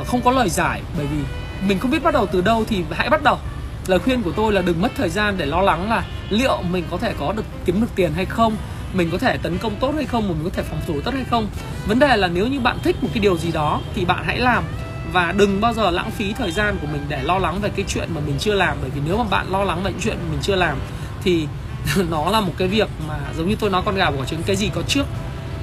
uh, 0.00 0.06
không 0.06 0.22
có 0.22 0.30
lời 0.30 0.48
giải 0.48 0.82
bởi 0.96 1.06
vì 1.06 1.18
mình 1.68 1.78
không 1.78 1.90
biết 1.90 2.02
bắt 2.02 2.14
đầu 2.14 2.26
từ 2.26 2.40
đâu 2.40 2.64
thì 2.68 2.84
hãy 2.90 3.10
bắt 3.10 3.22
đầu. 3.22 3.38
Lời 3.86 3.98
khuyên 3.98 4.22
của 4.22 4.32
tôi 4.36 4.52
là 4.52 4.62
đừng 4.62 4.82
mất 4.82 4.92
thời 4.96 5.08
gian 5.08 5.34
để 5.38 5.46
lo 5.46 5.60
lắng 5.60 5.90
là 5.90 6.04
liệu 6.28 6.62
mình 6.70 6.84
có 6.90 6.96
thể 6.96 7.14
có 7.20 7.32
được 7.32 7.44
kiếm 7.64 7.80
được 7.80 7.86
tiền 7.94 8.12
hay 8.12 8.24
không 8.24 8.56
mình 8.92 9.08
có 9.12 9.18
thể 9.18 9.36
tấn 9.42 9.58
công 9.58 9.76
tốt 9.80 9.92
hay 9.96 10.04
không 10.04 10.28
mình 10.28 10.38
có 10.44 10.50
thể 10.52 10.62
phòng 10.62 10.80
thủ 10.86 11.00
tốt 11.04 11.14
hay 11.14 11.24
không. 11.30 11.46
Vấn 11.86 11.98
đề 11.98 12.16
là 12.16 12.28
nếu 12.28 12.46
như 12.46 12.60
bạn 12.60 12.78
thích 12.82 12.96
một 13.02 13.08
cái 13.14 13.20
điều 13.20 13.38
gì 13.38 13.52
đó 13.52 13.80
thì 13.94 14.04
bạn 14.04 14.24
hãy 14.24 14.38
làm 14.38 14.64
và 15.12 15.32
đừng 15.32 15.60
bao 15.60 15.72
giờ 15.72 15.90
lãng 15.90 16.10
phí 16.10 16.32
thời 16.32 16.50
gian 16.50 16.76
của 16.80 16.86
mình 16.86 17.02
để 17.08 17.22
lo 17.22 17.38
lắng 17.38 17.60
về 17.60 17.70
cái 17.76 17.84
chuyện 17.88 18.08
mà 18.14 18.20
mình 18.26 18.36
chưa 18.38 18.54
làm 18.54 18.76
bởi 18.80 18.90
vì 18.94 19.00
nếu 19.06 19.16
mà 19.16 19.24
bạn 19.24 19.46
lo 19.50 19.64
lắng 19.64 19.82
về 19.82 19.90
những 19.90 20.00
chuyện 20.00 20.16
mình 20.30 20.38
chưa 20.42 20.56
làm 20.56 20.78
thì 21.22 21.46
nó 22.10 22.30
là 22.30 22.40
một 22.40 22.52
cái 22.58 22.68
việc 22.68 22.88
mà 23.08 23.18
giống 23.36 23.48
như 23.48 23.56
tôi 23.60 23.70
nói 23.70 23.82
con 23.84 23.94
gà 23.94 24.10
bỏ 24.10 24.24
trứng 24.24 24.42
cái 24.42 24.56
gì 24.56 24.70
có 24.74 24.82
trước 24.82 25.06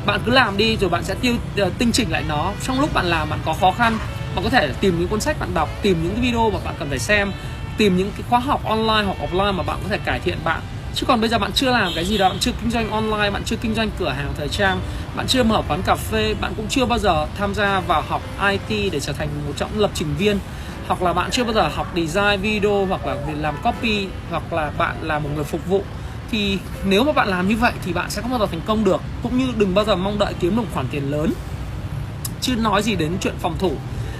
bạn 0.07 0.19
cứ 0.25 0.31
làm 0.31 0.57
đi 0.57 0.77
rồi 0.77 0.89
bạn 0.89 1.03
sẽ 1.03 1.15
tiêu 1.21 1.35
ờ, 1.57 1.69
tinh 1.77 1.91
chỉnh 1.91 2.11
lại 2.11 2.23
nó. 2.27 2.51
Trong 2.63 2.79
lúc 2.79 2.93
bạn 2.93 3.05
làm 3.05 3.29
bạn 3.29 3.39
có 3.45 3.53
khó 3.53 3.71
khăn 3.71 3.97
bạn 4.37 4.43
có 4.43 4.49
thể 4.49 4.69
tìm 4.81 4.99
những 4.99 5.07
cuốn 5.07 5.21
sách 5.21 5.39
bạn 5.39 5.53
đọc, 5.53 5.69
tìm 5.81 6.03
những 6.03 6.11
cái 6.11 6.21
video 6.21 6.49
mà 6.49 6.59
bạn 6.65 6.75
cần 6.79 6.89
phải 6.89 6.99
xem, 6.99 7.31
tìm 7.77 7.97
những 7.97 8.11
cái 8.11 8.21
khóa 8.29 8.39
học 8.39 8.65
online 8.65 9.03
hoặc 9.03 9.17
offline 9.29 9.53
mà 9.53 9.63
bạn 9.63 9.77
có 9.83 9.89
thể 9.89 9.97
cải 9.97 10.19
thiện 10.19 10.37
bạn. 10.43 10.61
Chứ 10.95 11.05
còn 11.05 11.21
bây 11.21 11.29
giờ 11.29 11.37
bạn 11.37 11.51
chưa 11.51 11.71
làm 11.71 11.91
cái 11.95 12.05
gì 12.05 12.17
đó 12.17 12.29
bạn 12.29 12.39
chưa 12.39 12.51
kinh 12.61 12.71
doanh 12.71 12.91
online, 12.91 13.29
bạn 13.29 13.43
chưa 13.45 13.55
kinh 13.55 13.75
doanh 13.75 13.89
cửa 13.99 14.09
hàng 14.09 14.33
thời 14.37 14.47
trang, 14.47 14.79
bạn 15.15 15.27
chưa 15.27 15.43
mở 15.43 15.61
quán 15.67 15.81
cà 15.81 15.95
phê, 15.95 16.35
bạn 16.41 16.53
cũng 16.57 16.67
chưa 16.69 16.85
bao 16.85 16.99
giờ 16.99 17.27
tham 17.37 17.55
gia 17.55 17.79
vào 17.79 18.01
học 18.01 18.21
IT 18.49 18.93
để 18.93 18.99
trở 18.99 19.13
thành 19.13 19.29
một 19.47 19.53
trong 19.57 19.79
lập 19.79 19.91
trình 19.93 20.15
viên. 20.17 20.39
Hoặc 20.87 21.01
là 21.01 21.13
bạn 21.13 21.31
chưa 21.31 21.43
bao 21.43 21.53
giờ 21.53 21.67
học 21.67 21.87
design 21.95 22.41
video, 22.41 22.85
hoặc 22.85 23.05
là 23.05 23.15
làm 23.39 23.55
copy, 23.63 24.07
hoặc 24.29 24.53
là 24.53 24.71
bạn 24.77 24.95
là 25.01 25.19
một 25.19 25.29
người 25.35 25.43
phục 25.43 25.67
vụ. 25.67 25.83
Thì 26.31 26.57
nếu 26.85 27.03
mà 27.03 27.11
bạn 27.11 27.27
làm 27.27 27.47
như 27.47 27.55
vậy 27.55 27.71
thì 27.85 27.93
bạn 27.93 28.09
sẽ 28.09 28.21
không 28.21 28.31
bao 28.31 28.39
giờ 28.39 28.45
thành 28.45 28.61
công 28.65 28.83
được. 28.83 29.01
Cũng 29.23 29.37
như 29.37 29.45
đừng 29.57 29.75
bao 29.75 29.85
giờ 29.85 29.95
mong 29.95 30.19
đợi 30.19 30.33
kiếm 30.39 30.55
được 30.55 30.63
khoản 30.73 30.87
tiền 30.91 31.11
lớn. 31.11 31.33
Chứ 32.41 32.55
nói 32.55 32.83
gì 32.83 32.95
đến 32.95 33.17
chuyện 33.21 33.33
phòng 33.39 33.55
thủ 33.59 33.71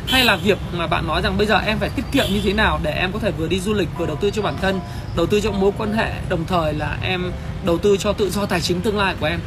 hay 0.07 0.25
là 0.25 0.35
việc 0.35 0.57
mà 0.77 0.87
bạn 0.87 1.07
nói 1.07 1.21
rằng 1.21 1.37
bây 1.37 1.47
giờ 1.47 1.59
em 1.59 1.79
phải 1.79 1.89
tiết 1.89 2.05
kiệm 2.11 2.25
như 2.29 2.41
thế 2.43 2.53
nào 2.53 2.79
để 2.83 2.91
em 2.91 3.11
có 3.11 3.19
thể 3.19 3.31
vừa 3.31 3.47
đi 3.47 3.59
du 3.59 3.73
lịch 3.73 3.89
vừa 3.97 4.05
đầu 4.05 4.15
tư 4.15 4.31
cho 4.31 4.41
bản 4.41 4.57
thân 4.61 4.79
đầu 5.15 5.25
tư 5.25 5.41
cho 5.41 5.51
mối 5.51 5.71
quan 5.77 5.93
hệ 5.93 6.11
đồng 6.29 6.45
thời 6.45 6.73
là 6.73 6.97
em 7.01 7.31
đầu 7.65 7.77
tư 7.77 7.97
cho 7.97 8.13
tự 8.13 8.29
do 8.29 8.45
tài 8.45 8.61
chính 8.61 8.81
tương 8.81 8.97
lai 8.97 9.15
của 9.19 9.25
em? 9.25 9.39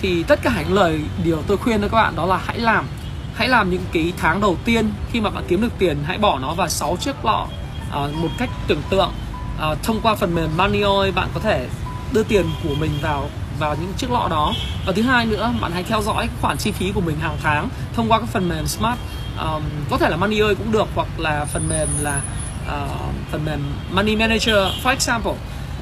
Thì 0.00 0.22
tất 0.22 0.40
cả 0.42 0.62
những 0.62 0.74
lời 0.74 1.00
điều 1.24 1.42
tôi 1.46 1.56
khuyên 1.56 1.80
với 1.80 1.88
các 1.88 1.96
bạn 1.96 2.16
đó 2.16 2.26
là 2.26 2.40
hãy 2.46 2.58
làm. 2.58 2.86
Hãy 3.34 3.48
làm 3.48 3.70
những 3.70 3.84
cái 3.92 4.12
tháng 4.16 4.40
đầu 4.40 4.56
tiên 4.64 4.90
khi 5.12 5.20
mà 5.20 5.30
bạn 5.30 5.44
kiếm 5.48 5.62
được 5.62 5.72
tiền 5.78 5.98
hãy 6.04 6.18
bỏ 6.18 6.38
nó 6.38 6.54
vào 6.54 6.68
6 6.68 6.96
chiếc 7.00 7.24
lọ 7.24 7.46
à, 7.92 8.00
một 8.14 8.28
cách 8.38 8.50
tưởng 8.68 8.82
tượng. 8.90 9.12
À, 9.60 9.74
thông 9.82 10.00
qua 10.02 10.14
phần 10.14 10.34
mềm 10.34 10.50
Money 10.56 11.10
bạn 11.14 11.28
có 11.34 11.40
thể 11.40 11.66
đưa 12.12 12.22
tiền 12.22 12.46
của 12.62 12.74
mình 12.74 12.90
vào 13.02 13.28
vào 13.58 13.76
những 13.80 13.92
chiếc 13.96 14.10
lọ 14.10 14.28
đó. 14.30 14.54
Và 14.86 14.92
thứ 14.92 15.02
hai 15.02 15.26
nữa 15.26 15.52
bạn 15.60 15.72
hãy 15.72 15.82
theo 15.82 16.02
dõi 16.02 16.28
khoản 16.40 16.58
chi 16.58 16.72
phí 16.72 16.92
của 16.92 17.00
mình 17.00 17.16
hàng 17.20 17.36
tháng 17.42 17.68
thông 17.94 18.08
qua 18.08 18.20
các 18.20 18.28
phần 18.32 18.48
mềm 18.48 18.66
smart 18.66 18.98
um, 19.40 19.62
có 19.90 19.98
thể 19.98 20.08
là 20.08 20.16
money 20.16 20.40
ơi 20.40 20.54
cũng 20.54 20.72
được 20.72 20.86
hoặc 20.94 21.08
là 21.18 21.44
phần 21.44 21.68
mềm 21.68 21.88
là 22.00 22.20
uh, 22.66 23.14
phần 23.30 23.44
mềm 23.44 23.60
money 23.92 24.16
manager. 24.16 24.56
For 24.84 24.90
example 24.90 25.32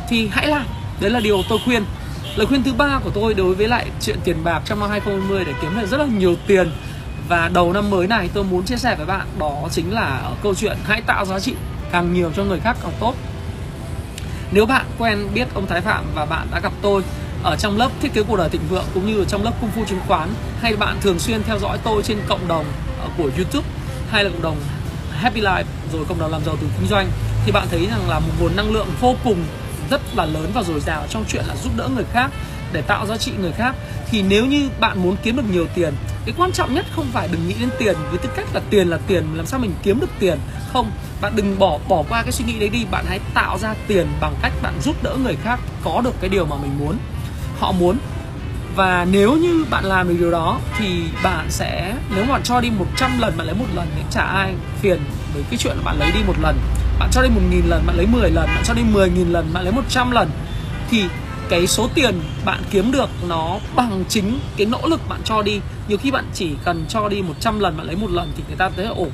thì 0.08 0.28
hãy 0.32 0.46
làm. 0.46 0.66
Đấy 1.00 1.10
là 1.10 1.20
điều 1.20 1.42
tôi 1.48 1.58
khuyên. 1.64 1.84
Lời 2.36 2.46
khuyên 2.46 2.62
thứ 2.62 2.72
ba 2.72 3.00
của 3.04 3.10
tôi 3.10 3.34
đối 3.34 3.54
với 3.54 3.68
lại 3.68 3.86
chuyện 4.00 4.18
tiền 4.24 4.44
bạc 4.44 4.62
trong 4.64 4.80
năm 4.80 4.90
2020 4.90 5.44
để 5.44 5.52
kiếm 5.62 5.80
được 5.80 5.86
rất 5.86 6.00
là 6.00 6.06
nhiều 6.06 6.36
tiền. 6.46 6.70
Và 7.28 7.50
đầu 7.54 7.72
năm 7.72 7.90
mới 7.90 8.06
này 8.06 8.30
tôi 8.34 8.44
muốn 8.44 8.64
chia 8.64 8.76
sẻ 8.76 8.96
với 8.96 9.06
bạn 9.06 9.26
đó 9.38 9.68
chính 9.70 9.92
là 9.92 10.30
câu 10.42 10.54
chuyện 10.54 10.76
hãy 10.84 11.00
tạo 11.00 11.24
giá 11.24 11.40
trị 11.40 11.54
càng 11.92 12.12
nhiều 12.12 12.30
cho 12.36 12.44
người 12.44 12.60
khác 12.60 12.76
càng 12.82 12.92
tốt. 13.00 13.14
Nếu 14.52 14.66
bạn 14.66 14.84
quen 14.98 15.28
biết 15.34 15.54
ông 15.54 15.66
Thái 15.66 15.80
Phạm 15.80 16.04
và 16.14 16.24
bạn 16.24 16.46
đã 16.50 16.60
gặp 16.60 16.72
tôi 16.82 17.02
ở 17.42 17.56
trong 17.56 17.76
lớp 17.76 17.90
thiết 18.00 18.14
kế 18.14 18.22
cuộc 18.22 18.36
đời 18.36 18.48
thịnh 18.48 18.68
vượng 18.68 18.84
cũng 18.94 19.06
như 19.06 19.18
ở 19.18 19.24
trong 19.24 19.44
lớp 19.44 19.52
cung 19.60 19.70
phu 19.70 19.84
chứng 19.84 20.00
khoán 20.06 20.28
hay 20.60 20.76
bạn 20.76 20.96
thường 21.00 21.18
xuyên 21.18 21.42
theo 21.42 21.58
dõi 21.58 21.78
tôi 21.84 22.02
trên 22.02 22.18
cộng 22.28 22.48
đồng 22.48 22.64
của 23.16 23.30
YouTube 23.36 23.68
hay 24.10 24.24
là 24.24 24.30
cộng 24.30 24.42
đồng 24.42 24.56
Happy 25.10 25.40
Life, 25.40 25.64
rồi 25.92 26.04
cộng 26.08 26.18
đồng 26.18 26.32
làm 26.32 26.44
giàu 26.44 26.56
từ 26.60 26.66
kinh 26.78 26.88
doanh, 26.88 27.10
thì 27.46 27.52
bạn 27.52 27.66
thấy 27.70 27.86
rằng 27.86 28.08
là 28.08 28.18
một 28.18 28.32
nguồn 28.40 28.56
năng 28.56 28.72
lượng 28.72 28.86
vô 29.00 29.14
cùng 29.24 29.44
rất 29.90 30.00
là 30.14 30.24
lớn 30.24 30.50
và 30.54 30.62
dồi 30.62 30.80
dào 30.80 31.06
trong 31.10 31.24
chuyện 31.28 31.44
là 31.48 31.56
giúp 31.56 31.72
đỡ 31.76 31.88
người 31.94 32.04
khác, 32.12 32.30
để 32.72 32.82
tạo 32.82 33.06
giá 33.06 33.16
trị 33.16 33.32
người 33.40 33.52
khác. 33.52 33.74
Thì 34.10 34.22
nếu 34.22 34.46
như 34.46 34.68
bạn 34.80 35.02
muốn 35.02 35.16
kiếm 35.22 35.36
được 35.36 35.50
nhiều 35.52 35.66
tiền, 35.74 35.94
cái 36.24 36.34
quan 36.38 36.52
trọng 36.52 36.74
nhất 36.74 36.86
không 36.96 37.06
phải 37.12 37.28
đừng 37.32 37.48
nghĩ 37.48 37.54
đến 37.60 37.70
tiền, 37.78 37.96
với 38.10 38.18
tư 38.18 38.28
cách 38.36 38.46
là 38.54 38.60
tiền 38.70 38.88
là 38.88 38.98
tiền, 39.06 39.26
làm 39.34 39.46
sao 39.46 39.60
mình 39.60 39.72
kiếm 39.82 40.00
được 40.00 40.10
tiền. 40.18 40.38
Không, 40.72 40.90
bạn 41.20 41.32
đừng 41.36 41.58
bỏ 41.58 41.78
bỏ 41.88 42.02
qua 42.08 42.22
cái 42.22 42.32
suy 42.32 42.44
nghĩ 42.44 42.58
đấy 42.58 42.68
đi, 42.68 42.84
bạn 42.90 43.04
hãy 43.08 43.20
tạo 43.34 43.58
ra 43.58 43.74
tiền 43.86 44.06
bằng 44.20 44.34
cách 44.42 44.52
bạn 44.62 44.74
giúp 44.82 45.02
đỡ 45.02 45.16
người 45.22 45.36
khác 45.44 45.60
có 45.84 46.00
được 46.04 46.14
cái 46.20 46.30
điều 46.30 46.46
mà 46.46 46.56
mình 46.56 46.78
muốn. 46.78 46.98
Họ 47.58 47.72
muốn 47.72 47.98
và 48.76 49.06
nếu 49.10 49.36
như 49.36 49.64
bạn 49.70 49.84
làm 49.84 50.08
được 50.08 50.16
điều 50.18 50.30
đó, 50.30 50.60
thì 50.78 51.02
bạn 51.22 51.46
sẽ, 51.48 51.94
nếu 52.14 52.24
mà 52.24 52.32
bạn 52.32 52.42
cho 52.42 52.60
đi 52.60 52.70
100 52.70 53.18
lần, 53.18 53.36
bạn 53.36 53.46
lấy 53.46 53.56
một 53.56 53.66
lần 53.74 53.88
thì 53.96 54.02
chả 54.10 54.22
ai 54.22 54.54
phiền 54.80 55.00
với 55.34 55.42
cái 55.50 55.58
chuyện 55.58 55.76
là 55.76 55.82
bạn 55.84 55.96
lấy 55.98 56.12
đi 56.12 56.20
một 56.26 56.36
lần. 56.42 56.58
Bạn 56.98 57.08
cho 57.12 57.22
đi 57.22 57.28
một 57.28 57.40
nghìn 57.50 57.66
lần, 57.66 57.86
bạn 57.86 57.96
lấy 57.96 58.06
10 58.06 58.30
lần, 58.30 58.46
bạn 58.46 58.62
cho 58.64 58.74
đi 58.74 58.82
10 58.82 59.10
nghìn 59.10 59.32
lần, 59.32 59.52
bạn 59.52 59.64
lấy 59.64 59.72
100 59.72 60.10
lần, 60.10 60.30
thì 60.90 61.04
cái 61.48 61.66
số 61.66 61.88
tiền 61.94 62.20
bạn 62.44 62.62
kiếm 62.70 62.92
được 62.92 63.08
nó 63.28 63.58
bằng 63.76 64.04
chính 64.08 64.38
cái 64.56 64.66
nỗ 64.66 64.80
lực 64.86 65.00
bạn 65.08 65.20
cho 65.24 65.42
đi. 65.42 65.60
Nhiều 65.88 65.98
khi 65.98 66.10
bạn 66.10 66.24
chỉ 66.34 66.50
cần 66.64 66.84
cho 66.88 67.08
đi 67.08 67.22
100 67.22 67.60
lần, 67.60 67.76
bạn 67.76 67.86
lấy 67.86 67.96
một 67.96 68.10
lần 68.10 68.32
thì 68.36 68.42
người 68.48 68.56
ta 68.56 68.70
thấy 68.76 68.86
ổn 68.86 69.10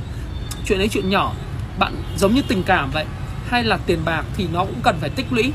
chuyện 0.66 0.78
ấy 0.78 0.88
chuyện 0.88 1.10
nhỏ. 1.10 1.32
Bạn 1.78 2.02
giống 2.16 2.34
như 2.34 2.42
tình 2.48 2.62
cảm 2.62 2.90
vậy. 2.90 3.04
Hay 3.48 3.64
là 3.64 3.78
tiền 3.86 3.98
bạc 4.04 4.24
thì 4.36 4.46
nó 4.52 4.64
cũng 4.64 4.80
cần 4.82 4.96
phải 5.00 5.10
tích 5.10 5.26
lũy 5.30 5.52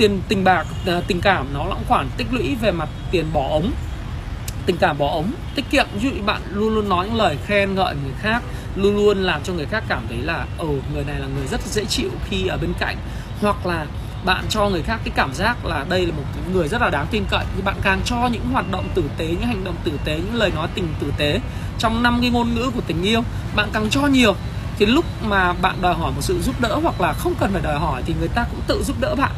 tiền 0.00 0.20
tình 0.28 0.44
bạc 0.44 0.66
à, 0.86 1.00
tình 1.06 1.20
cảm 1.20 1.46
nó 1.54 1.64
là 1.64 1.74
khoản 1.88 2.08
tích 2.16 2.26
lũy 2.30 2.54
về 2.54 2.70
mặt 2.70 2.88
tiền 3.10 3.26
bỏ 3.32 3.48
ống. 3.50 3.72
Tình 4.66 4.76
cảm 4.76 4.98
bỏ 4.98 5.10
ống, 5.12 5.32
tiết 5.54 5.64
kiệm. 5.70 5.86
Ví 5.94 6.10
dụ 6.10 6.22
bạn 6.26 6.42
luôn 6.52 6.74
luôn 6.74 6.88
nói 6.88 7.06
những 7.06 7.16
lời 7.16 7.36
khen 7.46 7.74
ngợi 7.74 7.94
người 7.94 8.12
khác, 8.18 8.42
luôn 8.76 8.96
luôn 8.96 9.18
làm 9.18 9.42
cho 9.42 9.52
người 9.52 9.66
khác 9.66 9.84
cảm 9.88 10.02
thấy 10.08 10.18
là, 10.18 10.46
ồ, 10.58 10.66
người 10.66 11.04
này 11.06 11.20
là 11.20 11.26
người 11.26 11.46
rất 11.46 11.60
dễ 11.66 11.84
chịu 11.84 12.10
khi 12.30 12.46
ở 12.46 12.56
bên 12.56 12.72
cạnh. 12.78 12.96
Hoặc 13.40 13.66
là 13.66 13.86
bạn 14.24 14.44
cho 14.48 14.68
người 14.68 14.82
khác 14.82 15.00
cái 15.04 15.12
cảm 15.16 15.34
giác 15.34 15.64
là 15.64 15.84
đây 15.88 16.06
là 16.06 16.12
một 16.16 16.22
người 16.52 16.68
rất 16.68 16.82
là 16.82 16.90
đáng 16.90 17.06
tin 17.10 17.24
cậy. 17.30 17.44
Thì 17.56 17.62
bạn 17.62 17.76
càng 17.82 18.00
cho 18.04 18.28
những 18.32 18.46
hoạt 18.52 18.70
động 18.70 18.88
tử 18.94 19.04
tế, 19.18 19.26
những 19.26 19.46
hành 19.46 19.64
động 19.64 19.76
tử 19.84 19.92
tế, 20.04 20.16
những 20.16 20.34
lời 20.34 20.50
nói 20.54 20.68
tình 20.74 20.88
tử 21.00 21.12
tế 21.16 21.40
trong 21.78 22.02
năm 22.02 22.18
cái 22.20 22.30
ngôn 22.30 22.54
ngữ 22.54 22.70
của 22.74 22.82
tình 22.86 23.02
yêu, 23.02 23.22
bạn 23.56 23.68
càng 23.72 23.90
cho 23.90 24.06
nhiều, 24.06 24.34
thì 24.78 24.86
lúc 24.86 25.04
mà 25.24 25.52
bạn 25.52 25.76
đòi 25.80 25.94
hỏi 25.94 26.12
một 26.12 26.22
sự 26.22 26.40
giúp 26.42 26.60
đỡ 26.60 26.78
hoặc 26.82 27.00
là 27.00 27.12
không 27.12 27.34
cần 27.40 27.52
phải 27.52 27.62
đòi 27.62 27.78
hỏi 27.78 28.02
thì 28.06 28.14
người 28.18 28.28
ta 28.28 28.44
cũng 28.50 28.60
tự 28.66 28.82
giúp 28.82 28.96
đỡ 29.00 29.14
bạn 29.14 29.32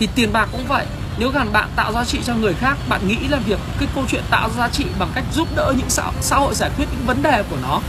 thì 0.00 0.08
tiền 0.14 0.32
bạc 0.32 0.48
cũng 0.52 0.66
vậy. 0.68 0.86
Nếu 1.18 1.30
gần 1.30 1.52
bạn 1.52 1.68
tạo 1.76 1.92
giá 1.92 2.04
trị 2.04 2.18
cho 2.24 2.34
người 2.34 2.54
khác 2.54 2.76
bạn 2.88 3.08
nghĩ 3.08 3.16
là 3.28 3.38
việc 3.38 3.58
cái 3.78 3.88
câu 3.94 4.04
chuyện 4.08 4.22
tạo 4.30 4.50
giá 4.56 4.68
trị 4.68 4.84
bằng 4.98 5.08
cách 5.14 5.24
giúp 5.34 5.48
đỡ 5.56 5.74
những 5.78 5.90
xã, 5.90 6.10
xã 6.20 6.36
hội 6.36 6.54
giải 6.54 6.70
quyết 6.76 6.86
những 6.92 7.06
vấn 7.06 7.22
đề 7.22 7.42
của 7.50 7.56
nó. 7.62 7.80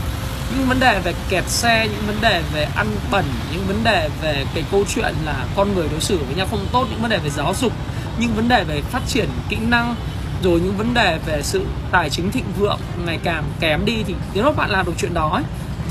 Những 0.56 0.68
vấn 0.68 0.80
đề 0.80 1.00
về 1.04 1.14
kẹt 1.28 1.44
xe 1.48 1.88
những 1.92 2.06
vấn 2.06 2.16
đề 2.20 2.42
về 2.54 2.68
ăn 2.76 2.86
bẩn 3.10 3.24
những 3.52 3.66
vấn 3.66 3.84
đề 3.84 4.08
về 4.22 4.44
cái 4.54 4.64
câu 4.70 4.84
chuyện 4.94 5.14
là 5.24 5.44
con 5.56 5.74
người 5.74 5.88
đối 5.90 6.00
xử 6.00 6.18
với 6.18 6.34
nhau 6.34 6.46
không 6.50 6.66
tốt 6.72 6.86
những 6.90 7.02
vấn 7.02 7.10
đề 7.10 7.18
về 7.18 7.30
giáo 7.30 7.54
dục 7.60 7.72
những 8.18 8.34
vấn 8.34 8.48
đề 8.48 8.64
về 8.64 8.80
phát 8.80 9.02
triển 9.08 9.28
kỹ 9.48 9.56
năng 9.56 9.94
rồi 10.42 10.60
những 10.60 10.76
vấn 10.76 10.94
đề 10.94 11.18
về 11.26 11.42
sự 11.42 11.66
tài 11.90 12.10
chính 12.10 12.30
thịnh 12.30 12.44
vượng 12.58 12.78
ngày 13.06 13.18
càng 13.24 13.44
kém 13.60 13.84
đi 13.84 14.02
thì 14.06 14.14
nếu 14.34 14.44
mà 14.44 14.50
bạn 14.50 14.70
làm 14.70 14.86
được 14.86 14.92
chuyện 14.98 15.14
đó 15.14 15.28
ấy, 15.28 15.42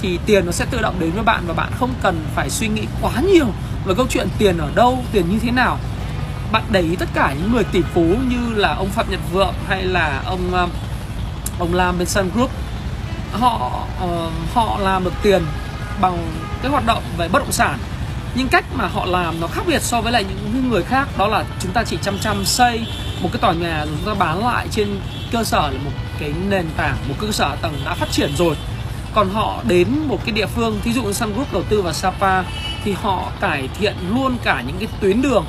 thì 0.01 0.19
tiền 0.25 0.45
nó 0.45 0.51
sẽ 0.51 0.65
tự 0.71 0.81
động 0.81 0.95
đến 0.99 1.11
với 1.11 1.23
bạn 1.23 1.43
và 1.47 1.53
bạn 1.53 1.71
không 1.79 1.93
cần 2.01 2.25
phải 2.35 2.49
suy 2.49 2.67
nghĩ 2.67 2.81
quá 3.01 3.11
nhiều 3.33 3.47
về 3.85 3.93
câu 3.97 4.05
chuyện 4.09 4.27
tiền 4.37 4.57
ở 4.57 4.69
đâu 4.75 5.03
tiền 5.11 5.29
như 5.29 5.39
thế 5.39 5.51
nào 5.51 5.77
bạn 6.51 6.63
để 6.71 6.81
ý 6.81 6.95
tất 6.95 7.09
cả 7.13 7.33
những 7.39 7.51
người 7.51 7.63
tỷ 7.63 7.81
phú 7.93 8.15
như 8.27 8.53
là 8.55 8.73
ông 8.73 8.89
phạm 8.89 9.11
nhật 9.11 9.19
vượng 9.31 9.53
hay 9.67 9.83
là 9.83 10.21
ông 10.25 10.53
ờ, 10.53 10.67
ông 11.59 11.73
làm 11.73 11.97
bên 11.97 12.07
sun 12.07 12.29
group, 12.33 12.51
họ 13.31 13.87
ờ, 13.99 14.29
họ 14.53 14.77
làm 14.79 15.03
được 15.03 15.13
tiền 15.23 15.43
bằng 16.01 16.27
cái 16.61 16.71
hoạt 16.71 16.85
động 16.85 17.03
về 17.17 17.27
bất 17.27 17.39
động 17.39 17.51
sản. 17.51 17.79
Nhưng 18.35 18.47
cách 18.47 18.65
mà 18.73 18.87
họ 18.87 19.05
làm 19.05 19.39
nó 19.39 19.47
khác 19.47 19.61
biệt 19.67 19.81
so 19.81 20.01
với 20.01 20.11
lại 20.11 20.25
những 20.29 20.69
người 20.69 20.83
khác, 20.83 21.07
đó 21.17 21.27
là 21.27 21.43
chúng 21.59 21.71
ta 21.71 21.83
chỉ 21.83 21.97
chăm 22.01 22.19
chăm 22.19 22.45
xây 22.45 22.85
một 23.21 23.29
cái 23.33 23.39
tòa 23.41 23.53
nhà 23.53 23.85
rồi 23.85 23.95
chúng 23.97 24.05
ta 24.05 24.25
bán 24.25 24.45
lại 24.45 24.67
trên 24.71 24.99
cơ 25.31 25.43
sở 25.43 25.61
là 25.61 25.79
một 25.85 25.91
cái 26.19 26.33
nền 26.49 26.65
tảng, 26.77 26.97
một 27.09 27.15
cơ 27.19 27.31
sở 27.31 27.55
tầng 27.61 27.81
đã 27.85 27.93
phát 27.93 28.11
triển 28.11 28.35
rồi. 28.35 28.55
Còn 29.13 29.29
họ 29.29 29.59
đến 29.67 29.87
một 30.07 30.19
cái 30.25 30.31
địa 30.31 30.45
phương, 30.45 30.79
thí 30.83 30.93
dụ 30.93 31.03
như 31.03 31.13
Sun 31.13 31.33
Group 31.33 31.53
đầu 31.53 31.63
tư 31.69 31.81
vào 31.81 31.93
Sapa, 31.93 32.43
thì 32.83 32.95
họ 33.01 33.31
cải 33.41 33.69
thiện 33.79 33.95
luôn 34.09 34.37
cả 34.43 34.63
những 34.67 34.77
cái 34.79 34.87
tuyến 35.01 35.21
đường 35.21 35.45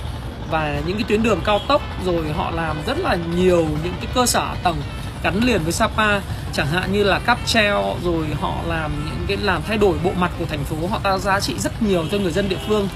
và 0.52 0.80
những 0.86 0.96
cái 0.96 1.04
tuyến 1.08 1.22
đường 1.22 1.40
cao 1.44 1.60
tốc, 1.68 1.82
rồi 2.04 2.32
họ 2.36 2.50
làm 2.50 2.76
rất 2.86 2.98
là 2.98 3.16
nhiều 3.36 3.68
những 3.84 3.94
cái 4.00 4.10
cơ 4.14 4.26
sở 4.26 4.54
tầng 4.62 4.76
gắn 5.22 5.40
liền 5.44 5.62
với 5.62 5.72
Sapa. 5.72 6.20
Chẳng 6.52 6.66
hạn 6.66 6.92
như 6.92 7.02
là 7.02 7.18
cáp 7.18 7.38
treo, 7.46 7.96
rồi 8.04 8.26
họ 8.40 8.54
làm 8.66 8.92
những 9.04 9.26
cái, 9.28 9.36
làm 9.36 9.62
thay 9.66 9.78
đổi 9.78 9.98
bộ 10.04 10.10
mặt 10.16 10.30
của 10.38 10.44
thành 10.44 10.64
phố, 10.64 10.76
họ 10.90 10.98
tạo 11.02 11.18
giá 11.18 11.40
trị 11.40 11.54
rất 11.58 11.82
nhiều 11.82 12.04
cho 12.12 12.18
người 12.18 12.32
dân 12.32 12.48
địa 12.48 12.58
phương. 12.68 12.88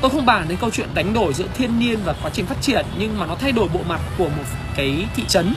Tôi 0.00 0.10
không 0.10 0.26
bàn 0.26 0.44
đến 0.48 0.58
câu 0.60 0.70
chuyện 0.70 0.88
đánh 0.94 1.14
đổi 1.14 1.34
giữa 1.34 1.44
thiên 1.54 1.78
nhiên 1.78 1.98
và 2.04 2.14
quá 2.22 2.30
trình 2.34 2.46
phát 2.46 2.62
triển, 2.62 2.86
nhưng 2.98 3.18
mà 3.18 3.26
nó 3.26 3.34
thay 3.34 3.52
đổi 3.52 3.68
bộ 3.68 3.80
mặt 3.88 4.00
của 4.18 4.28
một 4.28 4.44
cái 4.76 5.06
thị 5.16 5.24
trấn, 5.28 5.54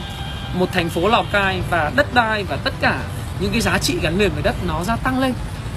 một 0.54 0.68
thành 0.72 0.88
phố 0.88 1.08
Lào 1.08 1.24
Cai 1.32 1.60
và 1.70 1.92
đất 1.96 2.14
đai 2.14 2.44
và 2.44 2.56
tất 2.56 2.74
cả 2.80 3.02
những 3.40 3.52
cái 3.52 3.60
giá 3.60 3.78
trị 3.78 3.98
gắn 4.02 4.18
liền 4.18 4.30
với 4.34 4.42
đất 4.42 4.54
nó 4.66 4.84
gia 4.84 4.96
tăng 4.96 5.18
lên 5.18 5.34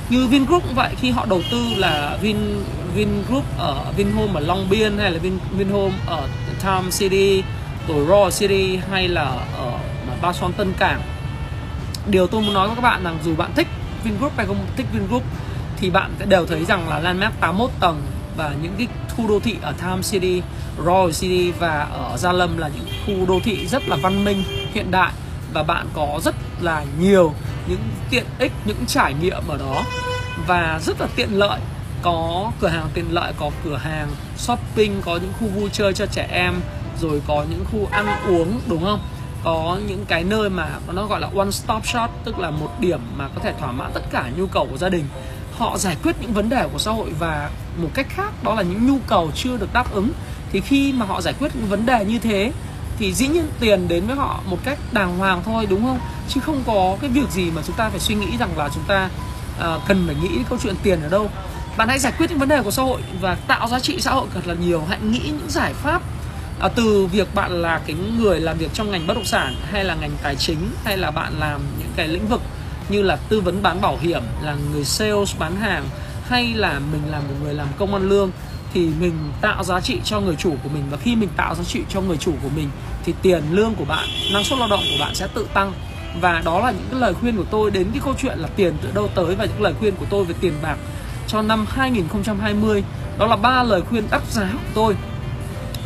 như 0.10 0.28
Vingroup 0.28 0.64
cũng 0.64 0.76
vậy 0.76 0.90
khi 1.02 1.12
họ 1.12 1.26
đầu 1.30 1.42
tư 1.52 1.66
là 1.78 2.18
Vin 2.22 2.38
Vingroup 2.96 3.44
ở 3.58 3.86
Vinhome 3.98 4.34
ở 4.34 4.40
Long 4.40 4.70
Biên 4.70 4.98
hay 4.98 5.12
là 5.12 5.20
Vin 5.20 5.38
Vinhome 5.52 5.96
ở 6.08 6.28
Time 6.64 6.92
City 6.92 7.44
rồi 7.88 8.06
Raw 8.06 8.30
City 8.30 8.80
hay 8.92 9.08
là 9.08 9.24
ở 9.58 9.72
Ba 10.22 10.34
Son 10.34 10.54
Tân 10.54 10.74
Cảng. 10.80 11.02
Điều 12.08 12.28
tôi 12.28 12.42
muốn 12.42 12.54
nói 12.54 12.68
với 12.68 12.76
các 12.76 12.82
bạn 12.82 13.04
rằng 13.04 13.18
dù 13.26 13.36
bạn 13.36 13.52
thích 13.56 13.68
Vingroup 14.04 14.38
hay 14.38 14.46
không 14.46 14.58
thích 14.78 14.86
Vingroup 14.94 15.24
thì 15.78 15.90
bạn 15.90 16.12
sẽ 16.20 16.26
đều 16.26 16.46
thấy 16.46 16.66
rằng 16.66 16.90
là 16.90 17.00
Landmark 17.00 17.40
81 17.40 17.72
tầng 17.80 18.02
và 18.38 18.54
những 18.62 18.74
cái 18.78 18.88
khu 19.18 19.28
đô 19.28 19.40
thị 19.40 19.56
ở 19.62 19.72
Time 19.72 20.02
City, 20.02 20.42
Royal 20.86 21.12
City 21.12 21.52
và 21.52 21.88
ở 21.92 22.18
Gia 22.18 22.32
Lâm 22.32 22.58
là 22.58 22.70
những 22.76 22.88
khu 23.06 23.26
đô 23.26 23.40
thị 23.44 23.68
rất 23.68 23.90
là 23.90 23.96
văn 23.96 24.26
minh, 24.26 24.44
hiện 24.74 24.92
đại 24.92 25.12
và 25.54 25.64
bạn 25.64 25.88
có 25.94 26.20
rất 26.24 26.36
là 26.62 26.86
nhiều 27.00 27.34
những 27.70 27.82
tiện 28.10 28.26
ích, 28.40 28.52
những 28.66 28.86
trải 28.88 29.14
nghiệm 29.14 29.48
ở 29.48 29.58
đó. 29.58 29.84
Và 30.48 30.80
rất 30.86 31.02
là 31.02 31.08
tiện 31.16 31.30
lợi. 31.32 31.60
Có 32.02 32.52
cửa 32.62 32.68
hàng 32.68 32.90
tiện 32.94 33.06
lợi 33.14 33.34
có 33.38 33.52
cửa 33.64 33.78
hàng 33.78 34.08
shopping 34.38 35.02
có 35.06 35.18
những 35.18 35.34
khu 35.40 35.48
vui 35.48 35.70
chơi 35.74 35.94
cho 35.94 36.06
trẻ 36.06 36.28
em 36.32 36.54
rồi 37.02 37.22
có 37.28 37.46
những 37.50 37.66
khu 37.72 37.88
ăn 37.92 38.06
uống 38.28 38.60
đúng 38.68 38.84
không? 38.84 39.00
Có 39.44 39.80
những 39.88 40.06
cái 40.08 40.24
nơi 40.24 40.50
mà 40.50 40.70
nó 40.92 41.06
gọi 41.06 41.22
là 41.22 41.30
one 41.38 41.52
stop 41.52 41.86
shop 41.86 42.10
tức 42.24 42.40
là 42.40 42.50
một 42.52 42.70
điểm 42.80 43.00
mà 43.16 43.28
có 43.36 43.42
thể 43.44 43.54
thỏa 43.60 43.72
mãn 43.72 43.92
tất 43.94 44.02
cả 44.12 44.30
nhu 44.38 44.48
cầu 44.48 44.68
của 44.72 44.78
gia 44.78 44.90
đình. 44.90 45.06
Họ 45.58 45.78
giải 45.78 45.98
quyết 46.04 46.16
những 46.22 46.34
vấn 46.34 46.50
đề 46.50 46.68
của 46.74 46.80
xã 46.80 46.92
hội 46.92 47.10
và 47.20 47.50
một 47.78 47.90
cách 47.94 48.08
khác 48.10 48.44
đó 48.44 48.56
là 48.56 48.62
những 48.62 48.88
nhu 48.88 48.98
cầu 49.08 49.32
chưa 49.36 49.58
được 49.58 49.74
đáp 49.74 49.94
ứng. 49.94 50.10
Thì 50.52 50.62
khi 50.62 50.94
mà 50.94 51.06
họ 51.06 51.22
giải 51.22 51.34
quyết 51.40 51.56
những 51.56 51.70
vấn 51.70 51.86
đề 51.86 52.06
như 52.06 52.20
thế 52.20 52.52
thì 53.00 53.14
dĩ 53.14 53.28
nhiên 53.28 53.48
tiền 53.60 53.88
đến 53.88 54.08
với 54.08 54.16
họ 54.16 54.42
một 54.46 54.58
cách 54.64 54.80
đàng 54.92 55.18
hoàng 55.18 55.42
thôi 55.46 55.68
đúng 55.70 55.84
không? 55.84 56.00
Chứ 56.30 56.40
không 56.42 56.64
có 56.68 56.98
cái 57.02 57.10
việc 57.10 57.30
gì 57.32 57.52
mà 57.52 57.62
chúng 57.68 57.76
ta 57.76 57.90
phải 57.90 58.00
suy 58.00 58.16
nghĩ 58.16 58.38
rằng 58.40 58.58
là 58.58 58.70
chúng 58.74 58.84
ta 58.88 59.10
uh, 59.60 59.82
cần 59.88 60.04
phải 60.08 60.16
nghĩ 60.16 60.30
câu 60.50 60.58
chuyện 60.64 60.76
tiền 60.84 61.02
ở 61.02 61.10
đâu. 61.10 61.30
Bạn 61.78 61.88
hãy 61.88 62.00
giải 62.00 62.14
quyết 62.18 62.30
những 62.30 62.40
vấn 62.40 62.50
đề 62.50 62.62
của 62.62 62.72
xã 62.72 62.84
hội 62.84 63.02
và 63.22 63.36
tạo 63.36 63.68
giá 63.68 63.80
trị 63.80 64.02
xã 64.02 64.12
hội 64.12 64.28
thật 64.34 64.48
là 64.48 64.54
nhiều. 64.54 64.84
Hãy 64.90 65.00
nghĩ 65.02 65.20
những 65.26 65.50
giải 65.50 65.74
pháp 65.74 66.02
à, 66.60 66.68
từ 66.68 67.06
việc 67.06 67.36
bạn 67.36 67.62
là 67.62 67.82
cái 67.88 67.96
người 68.20 68.40
làm 68.40 68.58
việc 68.58 68.70
trong 68.74 68.92
ngành 68.92 69.08
bất 69.08 69.14
động 69.14 69.26
sản 69.26 69.56
hay 69.72 69.84
là 69.84 69.96
ngành 69.96 70.12
tài 70.24 70.36
chính 70.36 70.72
hay 70.84 70.98
là 70.98 71.12
bạn 71.12 71.34
làm 71.40 71.62
những 71.80 71.92
cái 71.96 72.08
lĩnh 72.08 72.28
vực 72.28 72.42
như 72.90 73.02
là 73.02 73.16
tư 73.16 73.42
vấn 73.42 73.64
bán 73.64 73.82
bảo 73.82 73.98
hiểm 74.02 74.24
là 74.42 74.56
người 74.72 74.84
sales 74.84 75.38
bán 75.40 75.56
hàng 75.56 75.84
hay 76.30 76.54
là 76.54 76.80
mình 76.92 77.02
là 77.12 77.20
một 77.20 77.34
người 77.44 77.54
làm 77.54 77.68
công 77.78 77.94
ăn 77.94 78.10
lương 78.10 78.32
thì 78.74 78.90
mình 79.00 79.14
tạo 79.42 79.64
giá 79.64 79.82
trị 79.82 80.00
cho 80.04 80.20
người 80.20 80.36
chủ 80.36 80.56
của 80.64 80.70
mình. 80.70 80.84
Và 80.90 80.98
khi 80.98 81.16
mình 81.16 81.30
tạo 81.38 81.56
giá 81.56 81.64
trị 81.64 81.82
cho 81.90 82.02
người 82.02 82.18
chủ 82.18 82.34
của 82.44 82.50
mình 82.56 82.70
thì 83.04 83.14
tiền 83.22 83.44
lương 83.52 83.76
của 83.76 83.86
bạn 83.86 84.08
năng 84.34 84.44
suất 84.44 84.60
lao 84.60 84.68
động 84.70 84.84
của 84.92 85.04
bạn 85.06 85.16
sẽ 85.16 85.28
tự 85.34 85.48
tăng. 85.54 85.74
Và 86.22 86.42
đó 86.46 86.60
là 86.60 86.72
những 86.72 86.88
cái 86.92 87.00
lời 87.00 87.14
khuyên 87.14 87.38
của 87.38 87.46
tôi 87.52 87.72
đến 87.72 87.88
cái 87.92 88.02
câu 88.06 88.14
chuyện 88.22 88.40
là 88.40 88.48
tiền 88.56 88.74
từ 88.82 88.90
đâu 88.94 89.10
tới 89.16 89.36
và 89.36 89.46
những 89.46 89.62
lời 89.62 89.74
khuyên 89.80 89.96
của 89.96 90.06
tôi 90.10 90.26
về 90.26 90.36
tiền 90.42 90.54
bạc 90.62 90.78
cho 91.28 91.42
năm 91.42 91.66
2020 91.70 92.84
đó 93.18 93.28
là 93.28 93.36
ba 93.36 93.64
lời 93.64 93.82
khuyên 93.82 94.04
đắt 94.12 94.22
giá 94.32 94.50
của 94.54 94.72
tôi 94.74 94.96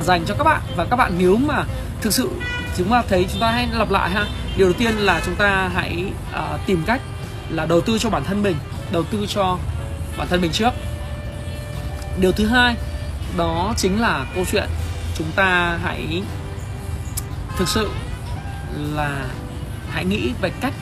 dành 0.02 0.26
cho 0.26 0.36
các 0.38 0.44
bạn. 0.44 0.62
Và 0.78 0.86
các 0.86 0.96
bạn 0.96 1.14
nếu 1.18 1.36
mà 1.36 1.64
thực 2.02 2.14
sự 2.14 2.30
chúng 2.78 2.90
ta 2.90 3.04
thấy 3.10 3.26
chúng 3.32 3.42
ta 3.42 3.52
hãy 3.52 3.68
lặp 3.74 3.92
lại 3.92 4.10
ha. 4.10 4.26
Điều 4.58 4.68
đầu 4.68 4.74
tiên 4.74 4.96
là 4.98 5.22
chúng 5.26 5.36
ta 5.36 5.70
hãy 5.74 6.06
uh, 6.36 6.60
tìm 6.66 6.84
cách 6.86 7.02
là 7.50 7.66
đầu 7.66 7.82
tư 7.82 7.98
cho 7.98 8.10
bản 8.10 8.24
thân 8.24 8.44
mình 8.44 8.56
đầu 8.92 9.04
tư 9.04 9.26
cho 9.28 9.58
bản 10.18 10.28
thân 10.28 10.42
mình 10.42 10.52
trước 10.52 10.74
điều 12.20 12.32
thứ 12.32 12.48
hai, 12.48 12.76
đó 13.38 13.74
chính 13.78 14.02
là 14.02 14.26
câu 14.36 14.46
chuyện 14.52 14.70
chúng 15.18 15.32
ta 15.36 15.80
hãy 15.84 16.24
thực 17.58 17.70
sự 17.70 17.90
là 18.76 19.26
hãy 19.92 20.06
nghĩ 20.06 20.32
về 20.42 20.52
cách 20.62 20.74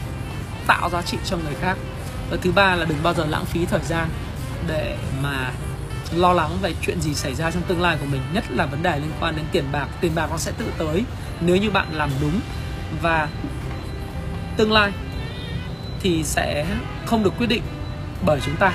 tạo 0.68 0.90
giá 0.90 1.02
trị 1.02 1.18
cho 1.26 1.38
người 1.38 1.56
khác. 1.62 1.78
Và 2.30 2.38
thứ 2.42 2.52
ba 2.52 2.76
là 2.76 2.86
đừng 2.86 3.04
bao 3.04 3.14
giờ 3.14 3.26
lãng 3.26 3.46
phí 3.46 3.66
thời 3.66 3.84
gian 3.84 4.10
để 4.68 4.98
mà 5.24 5.52
lo 6.16 6.34
lắng 6.34 6.58
về 6.62 6.74
chuyện 6.82 7.02
gì 7.02 7.14
xảy 7.14 7.36
ra 7.36 7.52
trong 7.52 7.64
tương 7.64 7.82
lai 7.82 7.98
của 8.00 8.06
mình, 8.06 8.22
nhất 8.34 8.44
là 8.50 8.66
vấn 8.66 8.84
đề 8.84 9.00
liên 9.00 9.12
quan 9.20 9.36
đến 9.36 9.46
tiền 9.52 9.66
bạc. 9.72 9.88
Tiền 10.02 10.16
bạc 10.16 10.28
nó 10.32 10.38
sẽ 10.38 10.52
tự 10.58 10.66
tới 10.78 11.04
nếu 11.42 11.56
như 11.56 11.72
bạn 11.72 11.88
làm 11.94 12.10
đúng. 12.22 12.40
Và 13.02 13.28
tương 14.58 14.72
lai 14.72 14.92
thì 16.02 16.24
sẽ 16.24 16.66
không 17.06 17.24
được 17.24 17.34
quyết 17.38 17.48
định 17.48 17.64
bởi 18.26 18.40
chúng 18.46 18.56
ta 18.56 18.74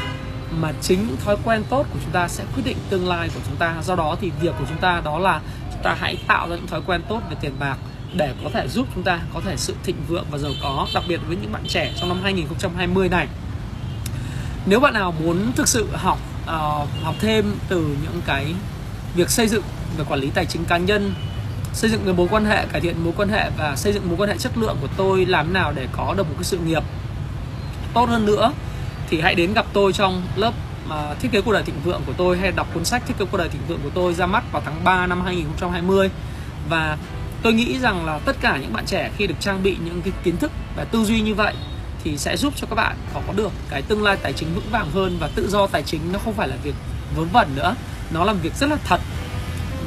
mà 0.51 0.73
chính 0.83 1.17
thói 1.25 1.37
quen 1.45 1.63
tốt 1.71 1.87
của 1.93 1.99
chúng 2.03 2.13
ta 2.13 2.29
sẽ 2.29 2.45
quyết 2.55 2.63
định 2.67 2.77
tương 2.91 3.09
lai 3.09 3.29
của 3.35 3.41
chúng 3.47 3.57
ta. 3.57 3.75
Do 3.83 3.95
đó 3.95 4.17
thì 4.21 4.31
việc 4.41 4.55
của 4.59 4.65
chúng 4.69 4.79
ta 4.79 5.01
đó 5.05 5.19
là 5.19 5.41
chúng 5.73 5.83
ta 5.83 5.97
hãy 6.01 6.19
tạo 6.27 6.49
ra 6.49 6.57
những 6.57 6.67
thói 6.67 6.81
quen 6.87 7.03
tốt 7.09 7.21
về 7.31 7.37
tiền 7.41 7.53
bạc 7.59 7.77
để 8.15 8.35
có 8.45 8.51
thể 8.53 8.69
giúp 8.69 8.87
chúng 8.95 9.05
ta 9.05 9.21
có 9.35 9.41
thể 9.41 9.57
sự 9.57 9.75
thịnh 9.85 9.97
vượng 10.09 10.27
và 10.31 10.39
giàu 10.39 10.53
có 10.63 10.87
đặc 10.95 11.05
biệt 11.09 11.21
với 11.29 11.37
những 11.37 11.53
bạn 11.53 11.63
trẻ 11.69 11.93
trong 11.97 12.09
năm 12.09 12.21
2020 12.23 13.09
này. 13.09 13.29
Nếu 14.67 14.81
bạn 14.81 14.95
nào 14.95 15.15
muốn 15.25 15.53
thực 15.57 15.69
sự 15.69 15.89
học 15.93 16.19
uh, 16.43 16.89
học 17.03 17.15
thêm 17.21 17.55
từ 17.69 17.97
những 18.03 18.21
cái 18.27 18.55
việc 19.15 19.31
xây 19.31 19.49
dựng 19.49 19.63
về 19.97 20.05
quản 20.09 20.21
lý 20.21 20.31
tài 20.31 20.47
chính 20.47 20.65
cá 20.65 20.77
nhân 20.77 21.15
xây 21.73 21.91
dựng 21.91 22.17
mối 22.17 22.29
quan 22.31 22.45
hệ 22.45 22.67
cải 22.73 22.81
thiện 22.81 23.05
mối 23.05 23.13
quan 23.17 23.29
hệ 23.29 23.51
và 23.59 23.77
xây 23.77 23.93
dựng 23.93 24.09
mối 24.09 24.17
quan 24.19 24.29
hệ 24.29 24.37
chất 24.39 24.59
lượng 24.59 24.77
của 24.81 24.89
tôi 24.97 25.27
làm 25.27 25.53
nào 25.53 25.73
để 25.77 25.89
có 25.93 26.15
được 26.17 26.29
một 26.29 26.35
cái 26.37 26.45
sự 26.45 26.59
nghiệp 26.59 26.83
tốt 27.95 28.09
hơn 28.09 28.27
nữa 28.27 28.53
thì 29.11 29.21
hãy 29.21 29.35
đến 29.35 29.53
gặp 29.55 29.67
tôi 29.73 29.93
trong 29.93 30.23
lớp 30.37 30.53
uh, 30.89 31.21
thiết 31.21 31.29
kế 31.33 31.41
cuộc 31.41 31.53
đời 31.53 31.63
thịnh 31.63 31.81
vượng 31.85 32.03
của 32.07 32.13
tôi 32.17 32.39
hay 32.39 32.53
đọc 32.53 32.67
cuốn 32.75 32.85
sách 32.85 33.03
thiết 33.07 33.15
kế 33.19 33.25
cuộc 33.31 33.37
đời 33.37 33.49
thịnh 33.49 33.63
vượng 33.69 33.81
của 33.83 33.91
tôi 33.95 34.15
ra 34.15 34.27
mắt 34.27 34.45
vào 34.53 34.63
tháng 34.65 34.85
3 34.85 35.07
năm 35.07 35.21
2020 35.25 36.11
và 36.69 36.99
tôi 37.43 37.53
nghĩ 37.53 37.79
rằng 37.79 38.07
là 38.07 38.19
tất 38.19 38.37
cả 38.41 38.59
những 38.63 38.73
bạn 38.73 38.87
trẻ 38.87 39.11
khi 39.17 39.27
được 39.27 39.35
trang 39.41 39.63
bị 39.63 39.77
những 39.85 40.03
cái 40.03 40.13
kiến 40.25 40.37
thức 40.37 40.53
và 40.77 40.85
tư 40.85 41.05
duy 41.05 41.21
như 41.21 41.35
vậy 41.35 41.55
thì 42.07 42.19
sẽ 42.19 42.37
giúp 42.37 42.53
cho 42.57 42.67
các 42.67 42.75
bạn 42.75 42.97
có 43.15 43.33
được 43.33 43.53
cái 43.71 43.83
tương 43.83 44.03
lai 44.03 44.17
tài 44.23 44.33
chính 44.33 44.55
vững 44.55 44.71
vàng 44.71 44.91
hơn. 44.91 45.17
Và 45.21 45.29
tự 45.35 45.49
do 45.49 45.67
tài 45.67 45.83
chính 45.83 46.13
nó 46.13 46.19
không 46.19 46.35
phải 46.35 46.49
là 46.49 46.57
việc 46.63 46.75
vớ 47.17 47.25
vẩn 47.25 47.49
nữa 47.55 47.75
nó 48.11 48.25
là 48.25 48.33
việc 48.33 48.55
rất 48.55 48.71
là 48.71 48.77
thật. 48.85 49.01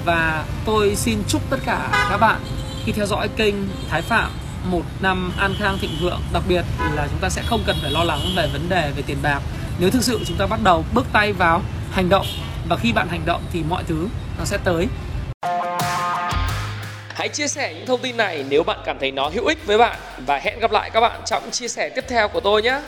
Và 0.05 0.45
tôi 0.65 0.95
xin 0.95 1.19
chúc 1.27 1.41
tất 1.49 1.57
cả 1.65 2.07
các 2.09 2.17
bạn 2.17 2.41
khi 2.85 2.91
theo 2.91 3.05
dõi 3.05 3.27
kênh 3.27 3.55
Thái 3.89 4.01
Phạm 4.01 4.31
một 4.63 4.83
năm 5.01 5.31
an 5.37 5.53
khang 5.59 5.77
thịnh 5.81 5.97
vượng, 6.01 6.21
đặc 6.33 6.43
biệt 6.47 6.65
là 6.95 7.07
chúng 7.11 7.19
ta 7.19 7.29
sẽ 7.29 7.41
không 7.45 7.63
cần 7.65 7.75
phải 7.81 7.91
lo 7.91 8.03
lắng 8.03 8.19
về 8.35 8.47
vấn 8.53 8.69
đề 8.69 8.91
về 8.95 9.03
tiền 9.07 9.17
bạc 9.21 9.39
nếu 9.79 9.89
thực 9.89 10.03
sự 10.03 10.19
chúng 10.25 10.37
ta 10.37 10.45
bắt 10.45 10.59
đầu 10.63 10.85
bước 10.93 11.05
tay 11.13 11.33
vào 11.33 11.61
hành 11.91 12.09
động, 12.09 12.25
và 12.69 12.75
khi 12.75 12.93
bạn 12.93 13.07
hành 13.07 13.25
động 13.25 13.41
thì 13.53 13.63
mọi 13.69 13.83
thứ 13.87 14.07
nó 14.37 14.45
sẽ 14.45 14.57
tới 14.63 14.87
Hãy 17.15 17.29
chia 17.29 17.47
sẻ 17.47 17.73
những 17.73 17.85
thông 17.85 18.01
tin 18.01 18.17
này 18.17 18.45
nếu 18.49 18.63
bạn 18.63 18.79
cảm 18.85 18.97
thấy 18.99 19.11
nó 19.11 19.29
hữu 19.29 19.45
ích 19.45 19.65
với 19.65 19.77
bạn, 19.77 19.99
và 20.25 20.37
hẹn 20.37 20.59
gặp 20.59 20.71
lại 20.71 20.89
các 20.93 21.01
bạn 21.01 21.21
trong 21.25 21.51
chia 21.51 21.67
sẻ 21.67 21.89
tiếp 21.95 22.05
theo 22.09 22.27
của 22.27 22.39
tôi 22.39 22.61
nhé. 22.61 22.81